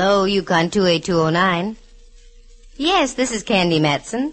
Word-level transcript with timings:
Hello, 0.00 0.26
Yukon 0.26 0.70
28209. 0.70 1.76
Yes, 2.76 3.14
this 3.14 3.32
is 3.32 3.42
Candy 3.42 3.80
Matson. 3.80 4.32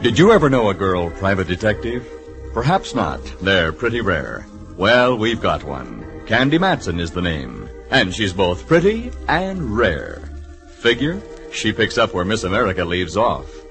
Did 0.00 0.18
you 0.18 0.32
ever 0.32 0.48
know 0.48 0.70
a 0.70 0.74
girl 0.74 1.10
private 1.10 1.46
detective? 1.46 2.08
Perhaps 2.54 2.94
not. 2.94 3.20
They're 3.42 3.74
pretty 3.74 4.00
rare. 4.00 4.46
Well, 4.78 5.18
we've 5.18 5.42
got 5.42 5.62
one. 5.62 6.22
Candy 6.24 6.56
Matson 6.56 7.00
is 7.00 7.10
the 7.10 7.20
name. 7.20 7.68
And 7.90 8.14
she's 8.14 8.32
both 8.32 8.66
pretty 8.66 9.10
and 9.28 9.76
rare. 9.76 10.22
Figure? 10.78 11.20
She 11.52 11.74
picks 11.74 11.98
up 11.98 12.14
where 12.14 12.24
Miss 12.24 12.44
America 12.44 12.82
leaves 12.82 13.18
off. 13.18 13.61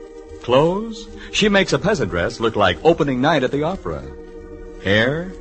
Clothes? 0.42 1.08
She 1.32 1.50
makes 1.50 1.74
a 1.74 1.80
peasant 1.80 2.12
dress 2.12 2.40
look 2.40 2.56
like 2.56 2.84
opening 2.84 3.22
night 3.22 3.44
at 3.44 3.52
the 3.52 3.64
opera. 3.64 4.04
Hair? 4.84 5.32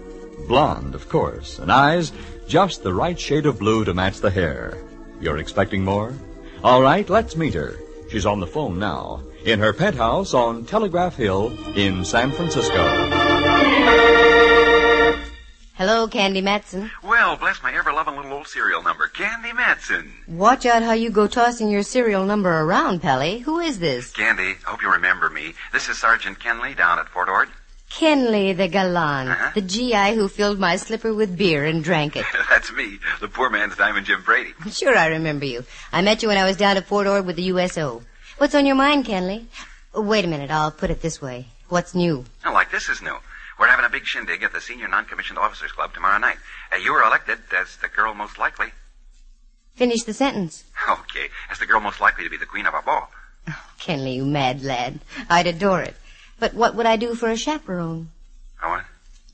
Blonde, 0.47 0.95
of 0.95 1.09
course. 1.09 1.59
And 1.59 1.73
eyes? 1.73 2.13
Just 2.47 2.83
the 2.83 2.95
right 2.95 3.19
shade 3.19 3.47
of 3.47 3.59
blue 3.59 3.85
to 3.85 3.95
match 3.95 4.21
the 4.21 4.31
hair. 4.31 4.77
You're 5.21 5.39
expecting 5.39 5.85
more? 5.85 6.15
All 6.63 6.83
right, 6.83 7.09
let's 7.09 7.37
meet 7.37 7.55
her. 7.55 7.79
She's 8.11 8.27
on 8.27 8.41
the 8.41 8.47
phone 8.47 8.79
now 8.79 9.23
in 9.45 9.61
her 9.61 9.73
penthouse 9.73 10.35
on 10.35 10.65
Telegraph 10.65 11.17
Hill 11.17 11.57
in 11.77 12.05
San 12.05 12.33
Francisco. 12.33 14.40
Hello, 16.01 16.09
Candy 16.09 16.41
Matson. 16.41 16.91
Well, 17.03 17.37
bless 17.37 17.63
my 17.63 17.75
ever-loving 17.75 18.17
little 18.17 18.33
old 18.33 18.49
serial 18.49 18.83
number, 18.83 19.07
Candy 19.07 19.53
Matson. 19.53 20.11
Watch 20.27 20.65
out 20.65 20.83
how 20.83 20.93
you 20.95 21.11
go 21.11 21.27
tossing 21.27 21.69
your 21.69 21.83
serial 21.83 22.25
number 22.25 22.49
around, 22.63 23.03
Pally. 23.03 23.41
Who 23.41 23.59
is 23.59 23.81
this? 23.81 24.11
Candy, 24.11 24.55
I 24.67 24.71
hope 24.71 24.81
you 24.81 24.91
remember 24.91 25.29
me. 25.29 25.53
This 25.75 25.91
is 25.91 25.99
Sergeant 25.99 26.39
Kenley 26.39 26.75
down 26.75 26.99
at 26.99 27.11
Fort 27.11 27.29
Ord. 27.29 27.51
Kenley 27.91 28.57
the 28.57 28.67
Galan, 28.67 29.29
Uh-huh. 29.29 29.51
the 29.55 29.61
GI 29.61 30.15
who 30.15 30.27
filled 30.27 30.59
my 30.59 30.77
slipper 30.77 31.13
with 31.13 31.37
beer 31.37 31.67
and 31.67 31.85
drank 31.85 32.17
it. 32.17 32.25
That's 32.49 32.73
me, 32.73 32.99
the 33.21 33.29
poor 33.29 33.51
man's 33.51 33.77
Diamond 33.77 34.07
Jim 34.07 34.23
Brady. 34.23 34.55
Sure, 34.71 34.97
I 34.97 35.09
remember 35.09 35.45
you. 35.45 35.67
I 35.93 36.01
met 36.01 36.23
you 36.23 36.29
when 36.29 36.39
I 36.39 36.47
was 36.47 36.57
down 36.57 36.79
at 36.79 36.87
Fort 36.87 37.09
Ord 37.09 37.27
with 37.27 37.37
the 37.37 37.53
USO. 37.53 38.01
What's 38.39 38.55
on 38.55 38.65
your 38.65 38.77
mind, 38.77 39.05
Kenley? 39.05 39.45
Wait 39.95 40.25
a 40.25 40.29
minute, 40.29 40.51
I'll 40.51 40.71
put 40.71 40.89
it 40.89 41.03
this 41.03 41.21
way. 41.21 41.49
What's 41.69 41.95
new? 41.95 42.25
Now, 42.43 42.55
like 42.55 42.71
this 42.71 42.89
is 42.89 43.03
new. 43.03 43.19
We're 43.61 43.67
having 43.69 43.85
a 43.85 43.91
big 43.91 44.07
shindig 44.07 44.43
at 44.43 44.55
the 44.55 44.61
Senior 44.63 44.89
Non-Commissioned 44.89 45.39
Officers 45.39 45.71
Club 45.71 45.93
tomorrow 45.93 46.17
night. 46.17 46.39
Uh, 46.73 46.77
you 46.77 46.95
were 46.95 47.03
elected 47.03 47.41
as 47.55 47.77
the 47.77 47.89
girl 47.89 48.15
most 48.15 48.39
likely. 48.39 48.69
Finish 49.75 50.05
the 50.05 50.15
sentence. 50.15 50.65
Okay, 50.89 51.29
as 51.51 51.59
the 51.59 51.67
girl 51.67 51.79
most 51.79 52.01
likely 52.01 52.25
to 52.25 52.31
be 52.31 52.39
the 52.39 52.47
queen 52.47 52.65
of 52.65 52.73
our 52.73 52.81
ball. 52.81 53.11
Kenley, 53.79 54.15
you 54.15 54.25
mad 54.25 54.63
lad. 54.63 55.01
I'd 55.29 55.47
adore 55.47 55.83
it. 55.83 55.95
But 56.39 56.55
what 56.55 56.75
would 56.75 56.87
I 56.87 56.97
do 56.97 57.15
for 57.15 57.29
a 57.29 57.37
chaperone? 57.37 58.09
Oh, 58.63 58.71
what? 58.71 58.85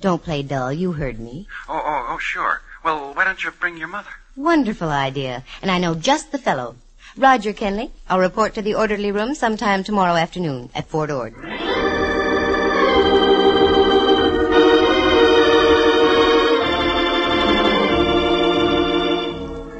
Don't 0.00 0.24
play 0.24 0.42
dull, 0.42 0.72
you 0.72 0.90
heard 0.92 1.20
me. 1.20 1.46
Oh, 1.68 1.80
oh, 1.84 2.06
oh, 2.10 2.18
sure. 2.18 2.62
Well, 2.82 3.14
why 3.14 3.24
don't 3.24 3.44
you 3.44 3.52
bring 3.52 3.76
your 3.76 3.86
mother? 3.86 4.10
Wonderful 4.34 4.88
idea, 4.88 5.44
and 5.62 5.70
I 5.70 5.78
know 5.78 5.94
just 5.94 6.32
the 6.32 6.38
fellow. 6.38 6.74
Roger 7.16 7.52
Kenley, 7.52 7.92
I'll 8.10 8.18
report 8.18 8.54
to 8.54 8.62
the 8.62 8.74
orderly 8.74 9.12
room 9.12 9.36
sometime 9.36 9.84
tomorrow 9.84 10.14
afternoon 10.14 10.70
at 10.74 10.88
Fort 10.88 11.12
Ord. 11.12 11.34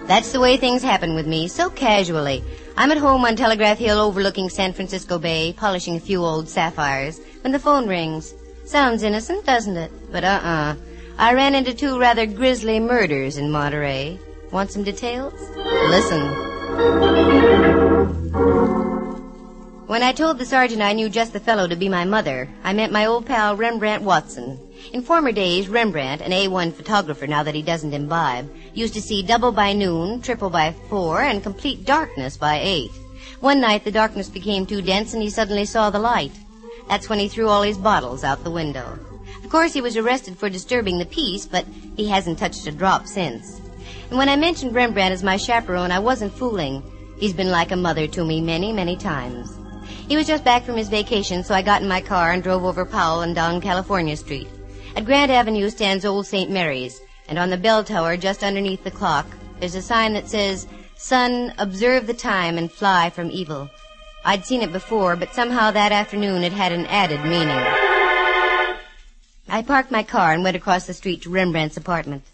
That's 0.06 0.30
the 0.30 0.38
way 0.38 0.56
things 0.56 0.82
happen 0.82 1.16
with 1.16 1.26
me, 1.26 1.48
so 1.48 1.68
casually. 1.68 2.44
I'm 2.76 2.92
at 2.92 2.98
home 2.98 3.24
on 3.24 3.34
Telegraph 3.34 3.78
Hill 3.78 3.98
overlooking 3.98 4.48
San 4.48 4.72
Francisco 4.72 5.18
Bay, 5.18 5.52
polishing 5.52 5.96
a 5.96 6.00
few 6.00 6.24
old 6.24 6.48
sapphires, 6.48 7.20
when 7.40 7.52
the 7.52 7.58
phone 7.58 7.88
rings. 7.88 8.32
Sounds 8.64 9.02
innocent, 9.02 9.44
doesn't 9.44 9.76
it? 9.76 9.90
But 10.12 10.22
uh-uh. 10.22 10.76
I 11.18 11.34
ran 11.34 11.56
into 11.56 11.74
two 11.74 11.98
rather 11.98 12.24
grisly 12.24 12.78
murders 12.78 13.36
in 13.36 13.50
Monterey. 13.50 14.20
Want 14.52 14.70
some 14.70 14.84
details? 14.84 15.34
Listen. 15.56 16.22
When 19.86 20.02
I 20.02 20.12
told 20.12 20.38
the 20.38 20.44
sergeant 20.44 20.82
I 20.82 20.92
knew 20.92 21.08
just 21.08 21.32
the 21.32 21.40
fellow 21.40 21.68
to 21.68 21.76
be 21.76 21.88
my 21.88 22.04
mother, 22.04 22.48
I 22.64 22.72
meant 22.72 22.92
my 22.92 23.06
old 23.06 23.24
pal 23.24 23.56
Rembrandt 23.56 24.02
Watson. 24.02 24.58
In 24.92 25.00
former 25.00 25.30
days, 25.30 25.68
Rembrandt, 25.68 26.22
an 26.22 26.32
A1 26.32 26.74
photographer 26.74 27.26
now 27.26 27.44
that 27.44 27.54
he 27.54 27.62
doesn't 27.62 27.94
imbibe, 27.94 28.50
used 28.76 28.94
to 28.94 29.00
see 29.00 29.22
double 29.22 29.52
by 29.52 29.72
noon, 29.72 30.20
triple 30.20 30.50
by 30.50 30.74
four, 30.90 31.22
and 31.22 31.42
complete 31.42 31.86
darkness 31.86 32.36
by 32.36 32.60
eight. 32.62 32.90
One 33.40 33.60
night 33.60 33.84
the 33.84 33.90
darkness 33.90 34.28
became 34.28 34.66
too 34.66 34.82
dense 34.82 35.14
and 35.14 35.22
he 35.22 35.30
suddenly 35.30 35.64
saw 35.64 35.88
the 35.88 35.98
light. 35.98 36.32
That's 36.88 37.08
when 37.08 37.18
he 37.18 37.28
threw 37.28 37.48
all 37.48 37.62
his 37.62 37.78
bottles 37.78 38.22
out 38.22 38.44
the 38.44 38.50
window. 38.50 38.98
Of 39.42 39.50
course, 39.50 39.72
he 39.72 39.80
was 39.80 39.96
arrested 39.96 40.36
for 40.36 40.50
disturbing 40.50 40.98
the 40.98 41.06
peace, 41.06 41.46
but 41.46 41.64
he 41.96 42.06
hasn't 42.08 42.38
touched 42.38 42.66
a 42.66 42.72
drop 42.72 43.06
since. 43.06 43.60
And 44.10 44.18
when 44.18 44.28
I 44.28 44.36
mentioned 44.36 44.74
Rembrandt 44.74 45.12
as 45.12 45.22
my 45.22 45.36
chaperone, 45.36 45.90
I 45.90 45.98
wasn't 45.98 46.34
fooling. 46.34 46.82
He's 47.18 47.32
been 47.32 47.50
like 47.50 47.72
a 47.72 47.76
mother 47.76 48.06
to 48.08 48.24
me 48.24 48.40
many, 48.40 48.72
many 48.72 48.96
times. 48.96 49.56
He 50.08 50.16
was 50.16 50.26
just 50.26 50.44
back 50.44 50.64
from 50.64 50.76
his 50.76 50.88
vacation, 50.88 51.42
so 51.42 51.54
I 51.54 51.62
got 51.62 51.82
in 51.82 51.88
my 51.88 52.00
car 52.00 52.32
and 52.32 52.42
drove 52.42 52.64
over 52.64 52.84
Powell 52.84 53.22
and 53.22 53.34
down 53.34 53.60
California 53.60 54.16
Street. 54.16 54.48
At 54.94 55.04
Grant 55.04 55.30
Avenue 55.30 55.70
stands 55.70 56.04
Old 56.04 56.26
St. 56.26 56.50
Mary's, 56.50 57.00
and 57.28 57.38
on 57.38 57.50
the 57.50 57.56
bell 57.56 57.84
tower 57.84 58.16
just 58.16 58.44
underneath 58.44 58.84
the 58.84 58.90
clock, 58.90 59.26
there's 59.60 59.74
a 59.74 59.82
sign 59.82 60.12
that 60.14 60.28
says, 60.28 60.66
Son, 60.96 61.52
observe 61.58 62.06
the 62.06 62.14
time 62.14 62.58
and 62.58 62.70
fly 62.72 63.10
from 63.10 63.30
evil. 63.30 63.68
I'd 64.24 64.44
seen 64.44 64.62
it 64.62 64.72
before, 64.72 65.14
but 65.16 65.34
somehow 65.34 65.70
that 65.70 65.92
afternoon 65.92 66.42
it 66.42 66.52
had 66.52 66.72
an 66.72 66.86
added 66.86 67.22
meaning. 67.22 67.62
I 69.48 69.62
parked 69.62 69.90
my 69.90 70.02
car 70.02 70.32
and 70.32 70.42
went 70.42 70.56
across 70.56 70.86
the 70.86 70.94
street 70.94 71.22
to 71.22 71.30
Rembrandt's 71.30 71.76
apartment. 71.76 72.24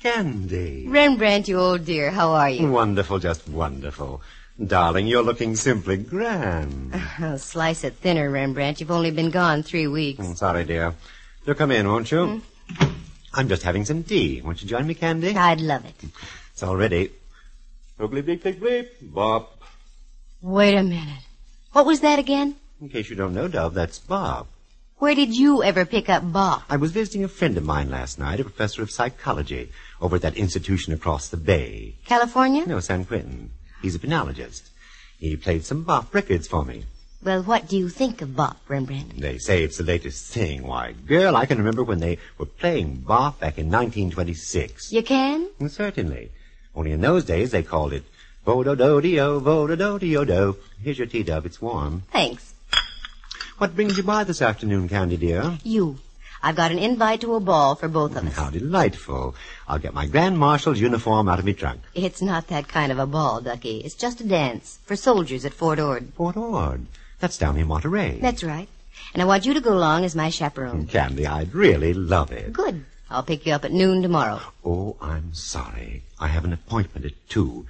Candy. 0.00 0.86
Rembrandt, 0.86 1.48
you 1.48 1.58
old 1.58 1.84
dear, 1.84 2.10
how 2.10 2.32
are 2.32 2.50
you? 2.50 2.70
Wonderful, 2.70 3.18
just 3.18 3.48
wonderful. 3.48 4.22
Darling, 4.62 5.08
you're 5.08 5.22
looking 5.24 5.56
simply 5.56 5.96
grand. 5.96 6.94
Oh, 7.20 7.36
slice 7.36 7.82
it 7.82 7.94
thinner, 7.94 8.30
Rembrandt. 8.30 8.78
You've 8.80 8.92
only 8.92 9.10
been 9.10 9.30
gone 9.30 9.64
three 9.64 9.88
weeks. 9.88 10.20
I'm 10.20 10.36
sorry, 10.36 10.64
dear. 10.64 10.94
You'll 11.44 11.56
come 11.56 11.72
in, 11.72 11.88
won't 11.88 12.10
you? 12.12 12.40
Hmm? 12.70 12.86
I'm 13.34 13.48
just 13.48 13.64
having 13.64 13.84
some 13.84 14.04
tea. 14.04 14.42
Won't 14.42 14.62
you 14.62 14.68
join 14.68 14.86
me, 14.86 14.94
Candy? 14.94 15.34
I'd 15.34 15.60
love 15.60 15.84
it. 15.84 15.94
It's 16.52 16.62
all 16.62 16.76
ready. 16.76 17.10
Oh, 17.98 18.06
Oogly 18.06 18.22
bleep, 18.22 18.42
bleep, 18.42 18.60
bleep. 18.60 18.88
Bop. 19.02 19.58
Wait 20.40 20.76
a 20.76 20.82
minute. 20.84 21.24
What 21.72 21.84
was 21.86 22.00
that 22.00 22.20
again? 22.20 22.54
In 22.80 22.88
case 22.88 23.10
you 23.10 23.16
don't 23.16 23.34
know, 23.34 23.48
Dove, 23.48 23.74
that's 23.74 23.98
Bop. 23.98 24.46
Where 24.98 25.16
did 25.16 25.34
you 25.36 25.64
ever 25.64 25.84
pick 25.84 26.08
up 26.08 26.32
Bop? 26.32 26.62
I 26.70 26.76
was 26.76 26.92
visiting 26.92 27.24
a 27.24 27.28
friend 27.28 27.56
of 27.56 27.64
mine 27.64 27.90
last 27.90 28.20
night, 28.20 28.38
a 28.38 28.44
professor 28.44 28.82
of 28.82 28.90
psychology, 28.92 29.72
over 30.00 30.14
at 30.16 30.22
that 30.22 30.36
institution 30.36 30.92
across 30.92 31.28
the 31.28 31.36
bay. 31.36 31.96
California? 32.04 32.64
No, 32.66 32.78
San 32.78 33.04
Quentin. 33.04 33.50
He's 33.84 33.94
a 33.94 33.98
penologist. 33.98 34.62
He 35.18 35.36
played 35.36 35.62
some 35.62 35.82
Bop 35.82 36.14
records 36.14 36.48
for 36.48 36.64
me. 36.64 36.84
Well, 37.22 37.42
what 37.42 37.68
do 37.68 37.76
you 37.76 37.90
think 37.90 38.22
of 38.22 38.34
Bop, 38.34 38.56
Rembrandt? 38.66 39.20
They 39.20 39.36
say 39.36 39.62
it's 39.62 39.76
the 39.76 39.84
latest 39.84 40.32
thing. 40.32 40.66
Why, 40.66 40.92
girl, 40.92 41.36
I 41.36 41.44
can 41.44 41.58
remember 41.58 41.84
when 41.84 42.00
they 42.00 42.16
were 42.38 42.46
playing 42.46 43.02
Bop 43.06 43.40
back 43.40 43.58
in 43.58 43.66
1926. 43.66 44.90
You 44.90 45.02
can? 45.02 45.50
Mm, 45.60 45.70
Certainly. 45.70 46.30
Only 46.74 46.92
in 46.92 47.02
those 47.02 47.26
days 47.26 47.50
they 47.50 47.62
called 47.62 47.92
it 47.92 48.04
Vodo-do-dio, 48.46 49.38
Vodo-do-dio-do. 49.40 50.56
Here's 50.82 50.96
your 50.98 51.06
tea, 51.06 51.22
Dove. 51.22 51.44
It's 51.44 51.60
warm. 51.60 52.04
Thanks. 52.10 52.54
What 53.58 53.74
brings 53.76 53.98
you 53.98 54.02
by 54.02 54.24
this 54.24 54.40
afternoon, 54.40 54.88
Candy 54.88 55.18
dear? 55.18 55.58
You. 55.62 55.98
I've 56.44 56.56
got 56.56 56.72
an 56.72 56.78
invite 56.78 57.22
to 57.22 57.36
a 57.36 57.40
ball 57.40 57.74
for 57.74 57.88
both 57.88 58.16
of 58.16 58.26
us. 58.26 58.34
How 58.34 58.50
delightful. 58.50 59.34
I'll 59.66 59.78
get 59.78 59.94
my 59.94 60.06
Grand 60.06 60.38
Marshal's 60.38 60.78
uniform 60.78 61.26
out 61.26 61.38
of 61.38 61.46
my 61.46 61.52
trunk. 61.52 61.80
It's 61.94 62.20
not 62.20 62.48
that 62.48 62.68
kind 62.68 62.92
of 62.92 62.98
a 62.98 63.06
ball, 63.06 63.40
Ducky. 63.40 63.78
It's 63.78 63.94
just 63.94 64.20
a 64.20 64.24
dance 64.24 64.78
for 64.84 64.94
soldiers 64.94 65.46
at 65.46 65.54
Fort 65.54 65.80
Ord. 65.80 66.12
Fort 66.16 66.36
Ord. 66.36 66.84
That's 67.18 67.38
down 67.38 67.56
in 67.56 67.66
Monterey. 67.66 68.18
That's 68.20 68.44
right. 68.44 68.68
And 69.14 69.22
I 69.22 69.24
want 69.24 69.46
you 69.46 69.54
to 69.54 69.60
go 69.62 69.72
along 69.72 70.04
as 70.04 70.14
my 70.14 70.28
chaperone. 70.28 70.86
Candy, 70.86 71.26
I'd 71.26 71.54
really 71.54 71.94
love 71.94 72.30
it. 72.30 72.52
Good. 72.52 72.84
I'll 73.08 73.22
pick 73.22 73.46
you 73.46 73.54
up 73.54 73.64
at 73.64 73.72
noon 73.72 74.02
tomorrow. 74.02 74.42
Oh, 74.66 74.96
I'm 75.00 75.32
sorry. 75.32 76.02
I 76.20 76.28
have 76.28 76.44
an 76.44 76.52
appointment 76.52 77.06
at 77.06 77.12
two. 77.30 77.64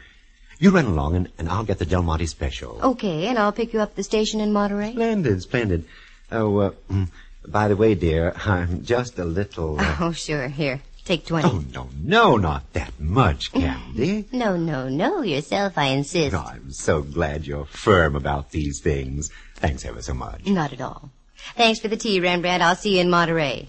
You 0.59 0.71
run 0.71 0.87
along 0.87 1.15
and, 1.15 1.29
and 1.39 1.49
I'll 1.49 1.65
get 1.65 1.79
the 1.79 1.87
Del 1.87 2.03
Monte 2.03 2.27
special. 2.27 2.81
Okay, 2.83 3.27
and 3.29 3.39
I'll 3.39 3.53
pick 3.53 3.73
you 3.73 3.79
up 3.81 3.91
at 3.91 3.97
the 3.97 4.03
station 4.03 4.41
in 4.41 4.53
Monterey. 4.53 4.91
Splendid, 4.91 5.43
splendid. 5.43 5.85
Oh, 6.33 6.59
uh, 6.59 6.71
mm, 6.91 7.09
by 7.47 7.69
the 7.69 7.77
way, 7.77 7.95
dear, 7.95 8.33
I'm 8.47 8.85
just 8.85 9.19
a 9.19 9.25
little. 9.25 9.79
Uh... 9.81 9.97
Oh, 10.01 10.13
sure. 10.13 10.49
Here, 10.49 10.81
take 11.05 11.27
twenty. 11.27 11.49
Oh, 11.49 11.65
no, 11.73 11.89
no, 12.03 12.37
not 12.37 12.73
that 12.73 12.99
much, 12.99 13.53
Candy. 13.53 14.27
No, 14.33 14.57
no, 14.57 14.89
no. 14.89 15.23
Yourself, 15.23 15.77
I 15.77 15.87
insist. 15.87 16.35
Oh, 16.35 16.45
I'm 16.47 16.71
so 16.73 17.03
glad 17.03 17.47
you're 17.47 17.67
firm 17.67 18.17
about 18.17 18.51
these 18.51 18.81
things. 18.81 19.31
Thanks 19.57 19.85
ever 19.85 20.03
so 20.03 20.15
much. 20.15 20.47
Not 20.47 20.73
at 20.73 20.81
all. 20.81 21.11
Thanks 21.57 21.81
for 21.81 21.89
the 21.89 21.97
tea, 21.97 22.21
Rembrandt. 22.21 22.63
I'll 22.63 22.77
see 22.77 22.95
you 22.95 23.01
in 23.01 23.11
Monterey. 23.11 23.69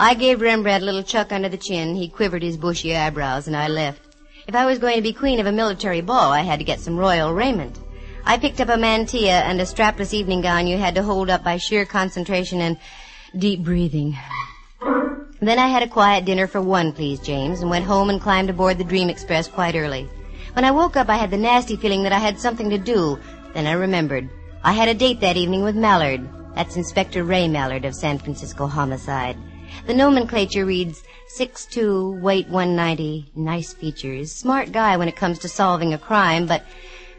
I 0.00 0.14
gave 0.14 0.40
Rembrandt 0.40 0.82
a 0.82 0.86
little 0.86 1.02
chuck 1.02 1.32
under 1.32 1.48
the 1.48 1.56
chin. 1.56 1.96
He 1.96 2.08
quivered 2.08 2.42
his 2.42 2.56
bushy 2.56 2.94
eyebrows, 2.94 3.48
and 3.48 3.56
I 3.56 3.66
left. 3.68 4.07
If 4.48 4.54
I 4.54 4.64
was 4.64 4.78
going 4.78 4.96
to 4.96 5.02
be 5.02 5.12
queen 5.12 5.40
of 5.40 5.46
a 5.46 5.52
military 5.52 6.00
ball, 6.00 6.32
I 6.32 6.40
had 6.40 6.58
to 6.58 6.64
get 6.64 6.80
some 6.80 6.96
royal 6.96 7.34
raiment. 7.34 7.78
I 8.24 8.38
picked 8.38 8.62
up 8.62 8.70
a 8.70 8.78
mantilla 8.78 9.42
and 9.42 9.60
a 9.60 9.64
strapless 9.64 10.14
evening 10.14 10.40
gown 10.40 10.66
you 10.66 10.78
had 10.78 10.94
to 10.94 11.02
hold 11.02 11.28
up 11.28 11.44
by 11.44 11.58
sheer 11.58 11.84
concentration 11.84 12.62
and 12.62 12.78
deep 13.36 13.62
breathing. 13.62 14.16
Then 15.40 15.58
I 15.58 15.66
had 15.66 15.82
a 15.82 15.86
quiet 15.86 16.24
dinner 16.24 16.46
for 16.46 16.62
one, 16.62 16.94
please, 16.94 17.20
James, 17.20 17.60
and 17.60 17.68
went 17.68 17.84
home 17.84 18.08
and 18.08 18.22
climbed 18.22 18.48
aboard 18.48 18.78
the 18.78 18.84
Dream 18.84 19.10
Express 19.10 19.48
quite 19.48 19.76
early. 19.76 20.08
When 20.54 20.64
I 20.64 20.70
woke 20.70 20.96
up, 20.96 21.10
I 21.10 21.18
had 21.18 21.30
the 21.30 21.36
nasty 21.36 21.76
feeling 21.76 22.02
that 22.04 22.14
I 22.14 22.18
had 22.18 22.40
something 22.40 22.70
to 22.70 22.78
do. 22.78 23.18
Then 23.52 23.66
I 23.66 23.72
remembered. 23.72 24.30
I 24.64 24.72
had 24.72 24.88
a 24.88 24.94
date 24.94 25.20
that 25.20 25.36
evening 25.36 25.62
with 25.62 25.76
Mallard. 25.76 26.26
That's 26.54 26.76
Inspector 26.76 27.22
Ray 27.22 27.48
Mallard 27.48 27.84
of 27.84 27.94
San 27.94 28.16
Francisco 28.16 28.66
Homicide. 28.66 29.36
The 29.88 29.94
nomenclature 29.94 30.66
reads 30.66 31.02
6'2", 31.34 32.20
weight 32.20 32.46
190, 32.48 33.30
nice 33.34 33.72
features, 33.72 34.30
smart 34.30 34.70
guy 34.70 34.98
when 34.98 35.08
it 35.08 35.16
comes 35.16 35.38
to 35.38 35.48
solving 35.48 35.94
a 35.94 35.98
crime, 35.98 36.44
but 36.44 36.62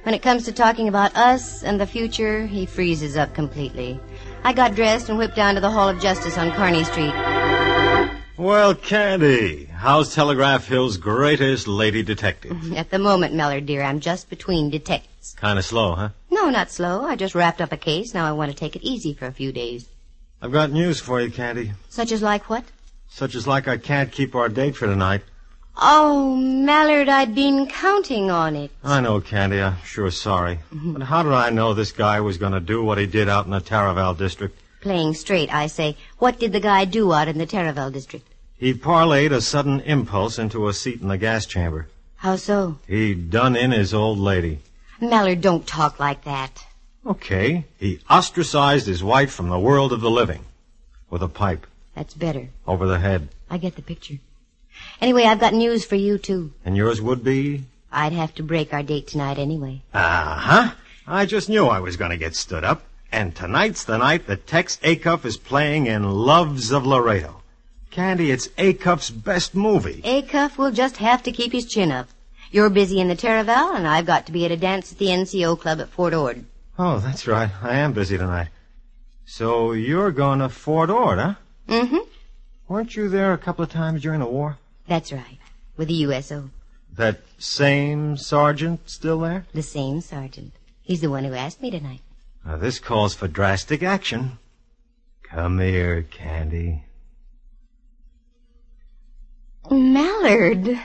when 0.03 0.13
it 0.13 0.21
comes 0.21 0.45
to 0.45 0.51
talking 0.51 0.87
about 0.87 1.15
us 1.15 1.63
and 1.63 1.81
the 1.81 1.87
future, 1.87 2.45
he 2.45 2.67
freezes 2.67 3.17
up 3.17 3.33
completely. 3.33 3.99
I 4.43 4.53
got 4.53 4.75
dressed 4.75 5.09
and 5.09 5.17
whipped 5.17 5.35
down 5.35 5.55
to 5.55 5.61
the 5.61 5.71
Hall 5.71 5.89
of 5.89 5.99
Justice 5.99 6.37
on 6.37 6.51
Kearny 6.51 6.85
Street. 6.85 8.19
Well, 8.37 8.75
Candy, 8.75 9.65
how's 9.65 10.13
Telegraph 10.13 10.67
Hill's 10.67 10.97
greatest 10.97 11.67
lady 11.67 12.03
detective? 12.03 12.71
At 12.77 12.91
the 12.91 12.99
moment, 12.99 13.33
Mallard 13.33 13.65
dear, 13.65 13.81
I'm 13.81 13.99
just 13.99 14.29
between 14.29 14.69
detectives. 14.69 15.33
Kind 15.33 15.57
of 15.57 15.65
slow, 15.65 15.95
huh? 15.95 16.09
No, 16.29 16.51
not 16.51 16.69
slow. 16.69 17.03
I 17.03 17.15
just 17.15 17.33
wrapped 17.33 17.61
up 17.61 17.71
a 17.71 17.77
case. 17.77 18.13
Now 18.13 18.27
I 18.27 18.33
want 18.33 18.51
to 18.51 18.55
take 18.55 18.75
it 18.75 18.83
easy 18.83 19.15
for 19.15 19.25
a 19.25 19.31
few 19.31 19.51
days. 19.51 19.89
I've 20.41 20.51
got 20.53 20.71
news 20.71 21.01
for 21.01 21.19
you, 21.19 21.29
Candy. 21.29 21.73
Such 21.89 22.11
as 22.13 22.21
like 22.21 22.49
what? 22.49 22.63
Such 23.09 23.35
as 23.35 23.45
like 23.45 23.67
I 23.67 23.77
can't 23.77 24.11
keep 24.11 24.35
our 24.35 24.47
date 24.47 24.75
for 24.75 24.85
tonight. 24.85 25.21
Oh, 25.75 26.35
Mallard, 26.35 27.09
I'd 27.09 27.35
been 27.35 27.67
counting 27.67 28.31
on 28.31 28.55
it. 28.55 28.71
I 28.83 29.01
know, 29.01 29.19
Candy. 29.21 29.61
I'm 29.61 29.81
sure 29.83 30.11
sorry. 30.11 30.59
Mm-hmm. 30.73 30.93
But 30.93 31.01
how 31.03 31.23
did 31.23 31.33
I 31.33 31.49
know 31.49 31.73
this 31.73 31.91
guy 31.91 32.21
was 32.21 32.37
going 32.37 32.53
to 32.53 32.59
do 32.59 32.83
what 32.83 32.97
he 32.97 33.05
did 33.05 33.27
out 33.29 33.45
in 33.45 33.51
the 33.51 33.61
Taraval 33.61 34.17
district? 34.17 34.59
Playing 34.81 35.13
straight, 35.13 35.53
I 35.53 35.67
say. 35.67 35.97
What 36.19 36.39
did 36.39 36.53
the 36.53 36.59
guy 36.59 36.85
do 36.85 37.11
out 37.13 37.27
in 37.27 37.37
the 37.37 37.47
Taraval 37.47 37.91
district? 37.91 38.27
He 38.57 38.73
parlayed 38.73 39.31
a 39.31 39.41
sudden 39.41 39.81
impulse 39.81 40.39
into 40.39 40.67
a 40.67 40.73
seat 40.73 41.01
in 41.01 41.07
the 41.07 41.17
gas 41.17 41.45
chamber. 41.45 41.87
How 42.17 42.35
so? 42.35 42.77
He 42.87 43.13
done 43.13 43.55
in 43.55 43.71
his 43.71 43.93
old 43.93 44.19
lady. 44.19 44.59
Mallard, 45.01 45.41
don't 45.41 45.65
talk 45.65 45.99
like 45.99 46.25
that. 46.25 46.65
Okay. 47.05 47.65
He 47.79 47.99
ostracized 48.09 48.87
his 48.87 49.03
wife 49.03 49.31
from 49.31 49.49
the 49.49 49.59
world 49.59 49.93
of 49.93 50.01
the 50.01 50.11
living. 50.11 50.45
With 51.09 51.23
a 51.23 51.27
pipe. 51.27 51.65
That's 51.95 52.13
better. 52.13 52.49
Over 52.67 52.87
the 52.87 52.99
head. 52.99 53.29
I 53.49 53.57
get 53.57 53.75
the 53.75 53.81
picture. 53.81 54.19
Anyway, 55.01 55.23
I've 55.23 55.39
got 55.39 55.53
news 55.53 55.85
for 55.85 55.95
you, 55.95 56.17
too. 56.17 56.53
And 56.63 56.77
yours 56.77 57.01
would 57.01 57.23
be? 57.23 57.63
I'd 57.91 58.13
have 58.13 58.35
to 58.35 58.43
break 58.43 58.73
our 58.73 58.83
date 58.83 59.07
tonight 59.07 59.39
anyway. 59.39 59.81
Uh-huh. 59.93 60.73
I 61.07 61.25
just 61.25 61.49
knew 61.49 61.65
I 61.65 61.79
was 61.79 61.97
going 61.97 62.11
to 62.11 62.17
get 62.17 62.35
stood 62.35 62.63
up. 62.63 62.83
And 63.11 63.35
tonight's 63.35 63.83
the 63.83 63.97
night 63.97 64.27
that 64.27 64.45
Tex 64.45 64.77
Acuff 64.83 65.25
is 65.25 65.37
playing 65.37 65.87
in 65.87 66.03
Loves 66.03 66.71
of 66.71 66.85
Laredo. 66.85 67.41
Candy, 67.89 68.29
it's 68.29 68.49
Acuff's 68.49 69.09
best 69.09 69.55
movie. 69.55 70.01
Acuff 70.03 70.59
will 70.59 70.71
just 70.71 70.97
have 70.97 71.23
to 71.23 71.31
keep 71.31 71.51
his 71.51 71.65
chin 71.65 71.91
up. 71.91 72.07
You're 72.51 72.69
busy 72.69 72.99
in 72.99 73.07
the 73.07 73.15
Taraval, 73.15 73.75
and 73.75 73.87
I've 73.87 74.05
got 74.05 74.27
to 74.27 74.31
be 74.31 74.45
at 74.45 74.51
a 74.51 74.57
dance 74.57 74.91
at 74.91 74.99
the 74.99 75.07
NCO 75.07 75.59
club 75.59 75.81
at 75.81 75.89
Fort 75.89 76.13
Ord. 76.13 76.45
Oh, 76.81 76.99
that's 76.99 77.27
right. 77.27 77.51
I 77.61 77.75
am 77.75 77.91
busy 77.91 78.17
tonight. 78.17 78.47
So 79.25 79.73
you're 79.73 80.13
going 80.13 80.39
to 80.39 80.47
Fort 80.47 80.89
Ord, 80.89 81.19
huh? 81.19 81.35
Mm-hmm. 81.67 81.97
Weren't 82.69 82.95
you 82.95 83.09
there 83.09 83.33
a 83.33 83.37
couple 83.37 83.65
of 83.65 83.69
times 83.69 84.01
during 84.01 84.21
the 84.21 84.25
war? 84.25 84.57
That's 84.87 85.11
right. 85.11 85.39
With 85.75 85.89
the 85.89 85.95
USO. 85.95 86.51
That 86.95 87.19
same 87.37 88.15
sergeant 88.15 88.89
still 88.89 89.19
there? 89.19 89.45
The 89.53 89.61
same 89.61 89.99
sergeant. 89.99 90.53
He's 90.81 91.01
the 91.01 91.09
one 91.09 91.25
who 91.25 91.33
asked 91.33 91.61
me 91.61 91.69
tonight. 91.69 91.99
Now, 92.45 92.55
this 92.55 92.79
calls 92.79 93.13
for 93.13 93.27
drastic 93.27 93.83
action. 93.83 94.39
Come 95.23 95.59
here, 95.59 96.03
Candy. 96.03 96.85
Mallard. 99.69 100.79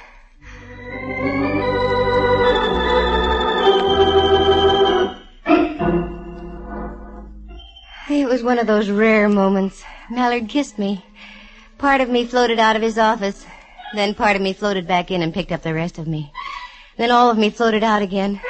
Was 8.34 8.42
one 8.42 8.58
of 8.58 8.66
those 8.66 8.90
rare 8.90 9.28
moments. 9.28 9.84
Mallard 10.10 10.48
kissed 10.48 10.76
me. 10.76 11.04
Part 11.78 12.00
of 12.00 12.08
me 12.08 12.24
floated 12.24 12.58
out 12.58 12.74
of 12.74 12.82
his 12.82 12.98
office. 12.98 13.46
Then 13.94 14.12
part 14.12 14.34
of 14.34 14.42
me 14.42 14.52
floated 14.52 14.88
back 14.88 15.12
in 15.12 15.22
and 15.22 15.32
picked 15.32 15.52
up 15.52 15.62
the 15.62 15.72
rest 15.72 15.98
of 15.98 16.08
me. 16.08 16.32
Then 16.96 17.12
all 17.12 17.30
of 17.30 17.38
me 17.38 17.48
floated 17.50 17.84
out 17.84 18.02
again. 18.02 18.40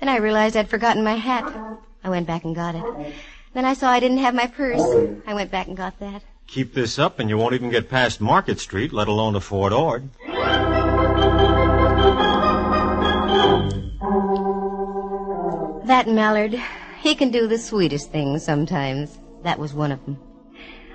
Then 0.00 0.08
I 0.08 0.16
realized 0.16 0.56
I'd 0.56 0.68
forgotten 0.68 1.04
my 1.04 1.14
hat. 1.14 1.44
I 2.02 2.10
went 2.10 2.26
back 2.26 2.42
and 2.42 2.56
got 2.56 2.74
it. 2.74 3.14
Then 3.54 3.64
I 3.64 3.74
saw 3.74 3.88
I 3.88 4.00
didn't 4.00 4.18
have 4.18 4.34
my 4.34 4.48
purse. 4.48 4.82
I 5.28 5.32
went 5.32 5.52
back 5.52 5.68
and 5.68 5.76
got 5.76 6.00
that. 6.00 6.24
Keep 6.48 6.74
this 6.74 6.98
up 6.98 7.20
and 7.20 7.30
you 7.30 7.38
won't 7.38 7.54
even 7.54 7.70
get 7.70 7.88
past 7.88 8.20
Market 8.20 8.58
Street, 8.58 8.92
let 8.92 9.06
alone 9.06 9.34
to 9.34 9.40
Fort 9.40 9.72
Ord. 9.72 10.10
That 15.86 16.08
Mallard, 16.08 16.60
he 17.00 17.14
can 17.14 17.30
do 17.30 17.46
the 17.46 17.58
sweetest 17.58 18.10
things 18.10 18.44
sometimes. 18.44 19.19
That 19.42 19.58
was 19.58 19.74
one 19.74 19.92
of 19.92 20.04
them. 20.04 20.18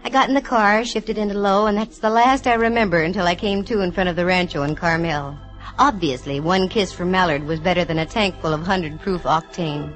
I 0.03 0.09
got 0.09 0.30
in 0.30 0.36
the 0.36 0.42
car, 0.42 0.86
shifted 0.86 1.18
into 1.18 1.33
low, 1.33 1.65
and 1.65 1.77
that's 1.77 1.97
the 1.97 2.09
last 2.09 2.45
I 2.45 2.53
remember 2.53 3.01
until 3.01 3.25
I 3.25 3.33
came 3.33 3.63
to 3.65 3.81
in 3.81 3.92
front 3.92 4.07
of 4.07 4.15
the 4.15 4.25
rancho 4.25 4.62
in 4.63 4.75
Carmel. 4.75 5.38
Obviously, 5.80 6.39
one 6.39 6.69
kiss 6.69 6.92
from 6.92 7.09
Mallard 7.09 7.44
was 7.44 7.59
better 7.59 7.83
than 7.83 8.00
a 8.00 8.06
tank 8.06 8.39
full 8.39 8.53
of 8.53 8.59
100 8.59 9.00
proof 9.01 9.24
octane. 9.24 9.94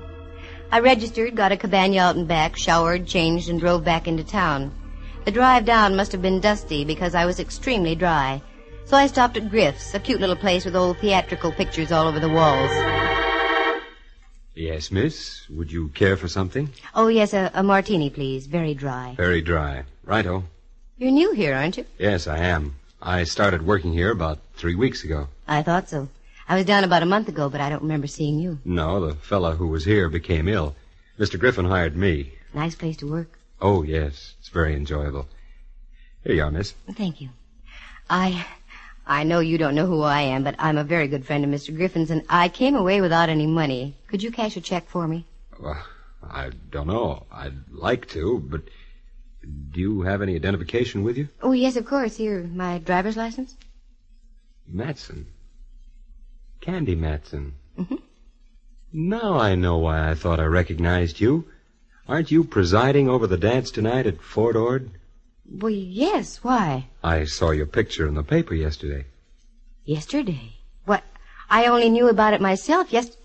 I 0.72 0.80
registered, 0.80 1.36
got 1.36 1.52
a 1.52 1.58
cabana 1.58 2.00
out 2.00 2.16
and 2.16 2.28
back, 2.28 2.58
showered, 2.58 3.06
changed, 3.06 3.50
and 3.50 3.60
drove 3.60 3.84
back 3.84 4.08
into 4.08 4.24
town. 4.24 4.72
The 5.26 5.32
drive 5.32 5.66
down 5.66 5.96
must 5.96 6.12
have 6.12 6.22
been 6.22 6.40
dusty 6.40 6.84
because 6.84 7.14
I 7.14 7.26
was 7.26 7.40
extremely 7.40 7.94
dry. 7.94 8.42
So 8.86 8.98
I 8.98 9.06
stopped 9.06 9.38
at 9.38 9.52
Griff's, 9.52 9.94
a 9.94 10.00
cute 10.00 10.20
little 10.20 10.36
place 10.36 10.66
with 10.66 10.76
old 10.76 10.98
theatrical 10.98 11.52
pictures 11.52 11.92
all 11.92 12.08
over 12.08 12.20
the 12.20 12.30
walls. 12.30 13.29
Yes, 14.60 14.92
miss. 14.92 15.48
Would 15.50 15.72
you 15.72 15.88
care 15.88 16.18
for 16.18 16.28
something? 16.28 16.70
Oh, 16.94 17.08
yes, 17.08 17.34
a, 17.34 17.50
a 17.54 17.64
martini, 17.64 18.10
please. 18.10 18.46
Very 18.46 18.74
dry. 18.74 19.14
Very 19.16 19.42
dry. 19.42 19.86
Righto. 20.04 20.44
You're 20.98 21.12
new 21.12 21.32
here, 21.32 21.56
aren't 21.56 21.78
you? 21.78 21.86
Yes, 21.98 22.28
I 22.28 22.40
am. 22.40 22.76
I 23.02 23.24
started 23.24 23.66
working 23.66 23.94
here 23.94 24.12
about 24.12 24.40
three 24.56 24.76
weeks 24.76 25.06
ago. 25.06 25.30
I 25.48 25.64
thought 25.64 25.88
so. 25.88 26.10
I 26.50 26.56
was 26.58 26.66
down 26.66 26.84
about 26.84 27.04
a 27.04 27.06
month 27.06 27.30
ago, 27.30 27.48
but 27.48 27.62
I 27.62 27.70
don't 27.70 27.84
remember 27.84 28.08
seeing 28.08 28.38
you. 28.38 28.60
No, 28.66 29.00
the 29.08 29.16
fellow 29.16 29.56
who 29.56 29.68
was 29.68 29.86
here 29.86 30.10
became 30.10 30.50
ill. 30.50 30.76
Mr. 31.18 31.40
Griffin 31.40 31.64
hired 31.64 31.96
me. 31.96 32.34
Nice 32.54 32.76
place 32.76 32.98
to 32.98 33.10
work. 33.10 33.40
Oh, 33.62 33.84
yes. 33.84 34.36
It's 34.40 34.50
very 34.50 34.76
enjoyable. 34.76 35.30
Here 36.26 36.36
you 36.36 36.44
are, 36.44 36.52
miss. 36.52 36.74
Thank 36.92 37.22
you. 37.22 37.30
I 38.10 38.46
I 39.10 39.24
know 39.24 39.40
you 39.40 39.58
don't 39.58 39.74
know 39.74 39.88
who 39.88 40.04
I 40.04 40.22
am, 40.22 40.44
but 40.44 40.56
I'm 40.60 40.78
a 40.78 40.84
very 40.84 41.08
good 41.08 41.26
friend 41.26 41.44
of 41.44 41.50
Mr. 41.50 41.76
Griffin's, 41.76 42.12
and 42.12 42.24
I 42.30 42.48
came 42.48 42.76
away 42.76 43.02
without 43.02 43.28
any 43.28 43.48
money. 43.48 43.96
Could 44.08 44.22
you 44.22 44.32
cash 44.32 44.56
a 44.56 44.62
check 44.62 44.88
for 44.88 45.08
me? 45.08 45.26
Well, 45.60 45.84
I 46.22 46.52
don't 46.70 46.86
know. 46.86 47.26
I'd 47.32 47.56
like 47.72 48.08
to, 48.10 48.38
but 48.40 48.62
do 49.72 49.80
you 49.82 50.02
have 50.04 50.22
any 50.22 50.36
identification 50.36 51.02
with 51.02 51.18
you? 51.18 51.28
Oh, 51.42 51.54
yes, 51.54 51.76
of 51.76 51.86
course. 51.88 52.18
Here, 52.18 52.44
my 52.44 52.78
driver's 52.78 53.18
license. 53.18 53.58
Matson. 54.68 55.26
Candy 56.62 56.94
Matson. 56.94 57.56
Mm-hmm. 57.80 57.96
Now 58.94 59.40
I 59.40 59.56
know 59.56 59.80
why 59.80 60.08
I 60.08 60.14
thought 60.14 60.40
I 60.40 60.46
recognized 60.46 61.20
you. 61.20 61.46
Aren't 62.08 62.30
you 62.30 62.44
presiding 62.44 63.10
over 63.10 63.26
the 63.26 63.38
dance 63.38 63.72
tonight 63.72 64.06
at 64.06 64.22
Fort 64.22 64.56
Ord? 64.56 64.92
Well, 65.52 65.72
yes. 65.72 66.44
Why? 66.44 66.88
I 67.04 67.26
saw 67.26 67.52
your 67.52 67.66
picture 67.66 68.08
in 68.08 68.14
the 68.14 68.24
paper 68.24 68.54
yesterday. 68.54 69.06
Yesterday. 69.84 70.54
What? 70.86 71.04
I 71.50 71.66
only 71.66 71.90
knew 71.90 72.08
about 72.08 72.34
it 72.34 72.42
myself. 72.42 72.94
Yes. 72.94 73.18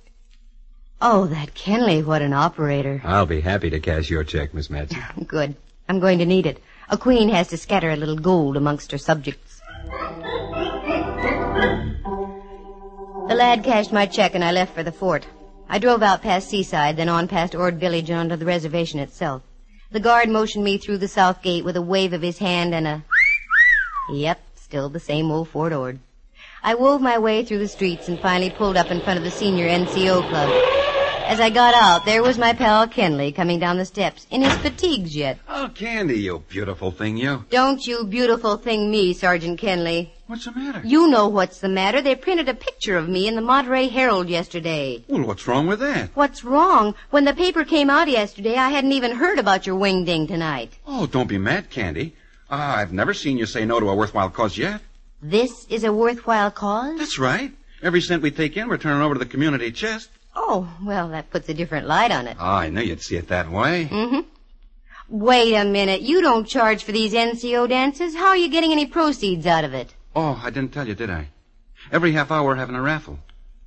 Oh, 1.01 1.27
that 1.27 1.55
Kenley. 1.55 2.05
What 2.05 2.23
an 2.23 2.33
operator. 2.33 3.03
I'll 3.05 3.27
be 3.27 3.43
happy 3.43 3.69
to 3.71 3.81
cash 3.81 4.09
your 4.09 4.25
check, 4.25 4.55
Miss 4.55 4.71
Matson. 4.71 5.03
Good. 5.27 5.55
I'm 5.89 6.01
going 6.01 6.19
to 6.19 6.27
need 6.27 6.47
it. 6.47 6.63
A 6.89 6.97
queen 6.97 7.29
has 7.29 7.49
to 7.49 7.59
scatter 7.59 7.91
a 7.91 7.97
little 7.97 8.17
gold 8.17 8.57
amongst 8.57 8.93
her 8.93 8.99
subjects. 8.99 9.61
The 13.29 13.35
lad 13.35 13.65
cashed 13.65 13.93
my 13.93 14.07
check 14.07 14.35
and 14.35 14.45
I 14.45 14.53
left 14.53 14.75
for 14.75 14.83
the 14.83 14.93
fort. 14.93 15.27
I 15.69 15.79
drove 15.79 16.03
out 16.03 16.23
past 16.23 16.49
Seaside, 16.49 16.97
then 16.97 17.09
on 17.09 17.27
past 17.27 17.55
Ord 17.55 17.81
Village 17.81 18.11
and 18.11 18.19
onto 18.19 18.37
the 18.37 18.45
reservation 18.45 19.01
itself. 19.01 19.43
The 19.95 20.01
guard 20.01 20.29
motioned 20.29 20.65
me 20.65 20.77
through 20.77 20.99
the 20.99 21.07
south 21.07 21.41
gate 21.41 21.65
with 21.65 21.77
a 21.77 21.81
wave 21.81 22.13
of 22.13 22.21
his 22.21 22.39
hand 22.39 22.75
and 22.75 22.85
a... 22.85 23.05
Yep, 24.11 24.41
still 24.57 24.89
the 24.89 24.99
same 24.99 25.31
old 25.31 25.49
Fort 25.51 25.73
Ord. 25.73 26.01
I 26.65 26.75
wove 26.75 27.01
my 27.01 27.17
way 27.17 27.45
through 27.45 27.61
the 27.61 27.69
streets 27.69 28.09
and 28.09 28.19
finally 28.19 28.51
pulled 28.51 28.77
up 28.77 28.91
in 28.91 29.01
front 29.01 29.19
of 29.19 29.23
the 29.23 29.31
senior 29.31 29.69
NCO 29.69 30.29
club. 30.29 30.84
As 31.27 31.41
I 31.41 31.49
got 31.49 31.75
out, 31.75 32.05
there 32.05 32.23
was 32.23 32.37
my 32.37 32.53
pal 32.53 32.87
Kenley 32.87 33.35
coming 33.35 33.59
down 33.59 33.79
the 33.79 33.87
steps, 33.87 34.27
in 34.31 34.43
his 34.43 34.55
fatigues 34.57 35.17
yet. 35.17 35.39
Oh, 35.49 35.71
Candy, 35.75 36.19
you 36.19 36.45
beautiful 36.51 36.91
thing, 36.91 37.17
you. 37.17 37.47
Don't 37.49 37.85
you 37.87 38.05
beautiful 38.05 38.59
thing 38.59 38.91
me, 38.91 39.15
Sergeant 39.15 39.59
Kenley. 39.59 40.11
What's 40.27 40.45
the 40.45 40.53
matter? 40.53 40.83
You 40.85 41.09
know 41.09 41.29
what's 41.29 41.61
the 41.61 41.69
matter. 41.69 42.03
They 42.03 42.15
printed 42.15 42.51
a 42.51 42.55
picture 42.55 42.99
of 42.99 43.09
me 43.09 43.27
in 43.27 43.37
the 43.37 43.41
Monterey 43.41 43.89
Herald 43.89 44.29
yesterday. 44.29 45.03
Well, 45.09 45.25
what's 45.25 45.49
wrong 45.49 45.67
with 45.67 45.81
that? 45.81 46.11
What's 46.15 46.45
wrong? 46.45 46.95
When 47.09 47.25
the 47.25 47.35
paper 47.35 47.65
came 47.65 47.89
out 47.89 48.09
yesterday, 48.09 48.57
I 48.57 48.69
hadn't 48.69 48.93
even 48.93 49.17
heard 49.17 49.39
about 49.39 49.67
your 49.67 49.77
wing 49.77 50.05
ding 50.05 50.27
tonight. 50.27 50.79
Oh, 50.87 51.07
don't 51.07 51.27
be 51.27 51.39
mad, 51.39 51.71
Candy. 51.71 52.15
Ah, 52.51 52.77
I've 52.77 52.93
never 52.93 53.15
seen 53.15 53.39
you 53.39 53.47
say 53.47 53.65
no 53.65 53.81
to 53.81 53.89
a 53.89 53.95
worthwhile 53.95 54.29
cause 54.29 54.59
yet. 54.59 54.83
This 55.23 55.65
is 55.71 55.85
a 55.85 55.93
worthwhile 55.93 56.51
cause? 56.51 56.99
That's 56.99 57.19
right. 57.19 57.51
Every 57.83 58.03
cent 58.03 58.23
we 58.23 58.31
take 58.31 58.59
in, 58.59 58.69
we're 58.69 58.77
turning 58.77 59.03
over 59.03 59.15
to 59.15 59.19
the 59.19 59.27
community 59.27 59.73
chest. 59.73 60.11
Oh, 60.37 60.69
well, 60.83 61.09
that 61.11 61.31
puts 61.31 61.49
a 61.49 61.55
different 61.55 61.87
light 61.87 62.11
on 62.11 62.27
it. 62.27 62.37
Oh, 62.41 62.45
I 62.45 62.69
knew 62.69 62.83
you'd 62.83 63.03
see 63.03 63.17
it 63.17 63.29
that 63.29 63.51
way. 63.51 63.89
Mm-hmm. 63.91 64.21
Wait 65.09 65.55
a 65.55 65.65
minute. 65.65 66.01
You 66.03 66.23
don't 66.23 66.47
charge 66.47 66.83
for 66.83 66.93
these 66.93 67.13
NCO 67.13 67.69
dances. 67.69 68.15
How 68.15 68.29
are 68.29 68.37
you 68.37 68.49
getting 68.49 68.73
any 68.73 68.87
proceeds 68.87 69.47
out 69.47 69.65
of 69.65 69.75
it? 69.75 69.95
Oh, 70.17 70.41
I 70.43 70.51
didn't 70.51 70.73
tell 70.73 70.89
you, 70.89 70.95
did 70.95 71.11
I? 71.11 71.29
Every 71.93 72.13
half 72.13 72.31
hour 72.31 72.47
we're 72.47 72.55
having 72.57 72.75
a 72.75 72.83
raffle. 72.83 73.19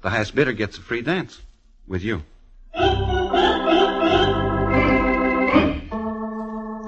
The 0.02 0.10
highest 0.10 0.36
bidder 0.36 0.54
gets 0.54 0.78
a 0.78 0.82
free 0.82 1.02
dance. 1.02 1.42
With 1.88 2.04
you. 2.04 2.24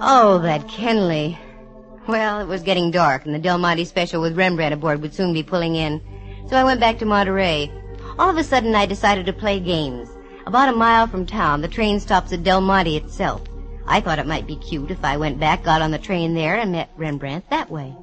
Oh, 0.01 0.39
that 0.43 0.67
Kenley. 0.67 1.37
Well, 2.07 2.41
it 2.41 2.47
was 2.47 2.63
getting 2.63 2.89
dark, 2.91 3.25
and 3.25 3.35
the 3.35 3.39
Del 3.39 3.59
Monte 3.59 3.85
special 3.85 4.21
with 4.21 4.35
Rembrandt 4.35 4.73
aboard 4.73 5.01
would 5.01 5.13
soon 5.13 5.31
be 5.33 5.43
pulling 5.43 5.75
in. 5.75 6.01
So 6.49 6.55
I 6.55 6.63
went 6.63 6.79
back 6.79 6.97
to 6.99 7.05
Monterey. 7.05 7.71
All 8.19 8.29
of 8.29 8.35
a 8.35 8.43
sudden, 8.43 8.75
I 8.75 8.85
decided 8.85 9.25
to 9.27 9.33
play 9.33 9.61
games. 9.61 10.09
About 10.45 10.67
a 10.67 10.75
mile 10.75 11.07
from 11.07 11.25
town, 11.25 11.61
the 11.61 11.69
train 11.69 12.01
stops 12.01 12.33
at 12.33 12.43
Del 12.43 12.59
Monte 12.59 12.97
itself. 12.97 13.41
I 13.87 14.01
thought 14.01 14.19
it 14.19 14.27
might 14.27 14.45
be 14.45 14.57
cute 14.57 14.91
if 14.91 15.05
I 15.05 15.15
went 15.15 15.39
back, 15.39 15.63
got 15.63 15.81
on 15.81 15.91
the 15.91 15.97
train 15.97 16.33
there, 16.33 16.57
and 16.57 16.73
met 16.73 16.91
Rembrandt 16.97 17.49
that 17.49 17.71
way. 17.71 17.95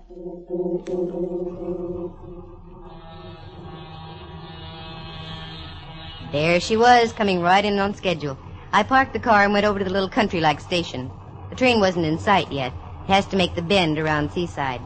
There 6.32 6.60
she 6.60 6.78
was, 6.78 7.12
coming 7.12 7.42
right 7.42 7.64
in 7.64 7.78
on 7.78 7.94
schedule. 7.94 8.38
I 8.72 8.84
parked 8.84 9.12
the 9.12 9.18
car 9.18 9.44
and 9.44 9.52
went 9.52 9.66
over 9.66 9.78
to 9.78 9.84
the 9.84 9.92
little 9.92 10.08
country-like 10.08 10.60
station. 10.60 11.10
The 11.50 11.56
train 11.56 11.78
wasn't 11.78 12.06
in 12.06 12.18
sight 12.18 12.50
yet. 12.50 12.72
It 13.04 13.12
has 13.12 13.26
to 13.26 13.36
make 13.36 13.54
the 13.54 13.60
bend 13.60 13.98
around 13.98 14.32
Seaside. 14.32 14.80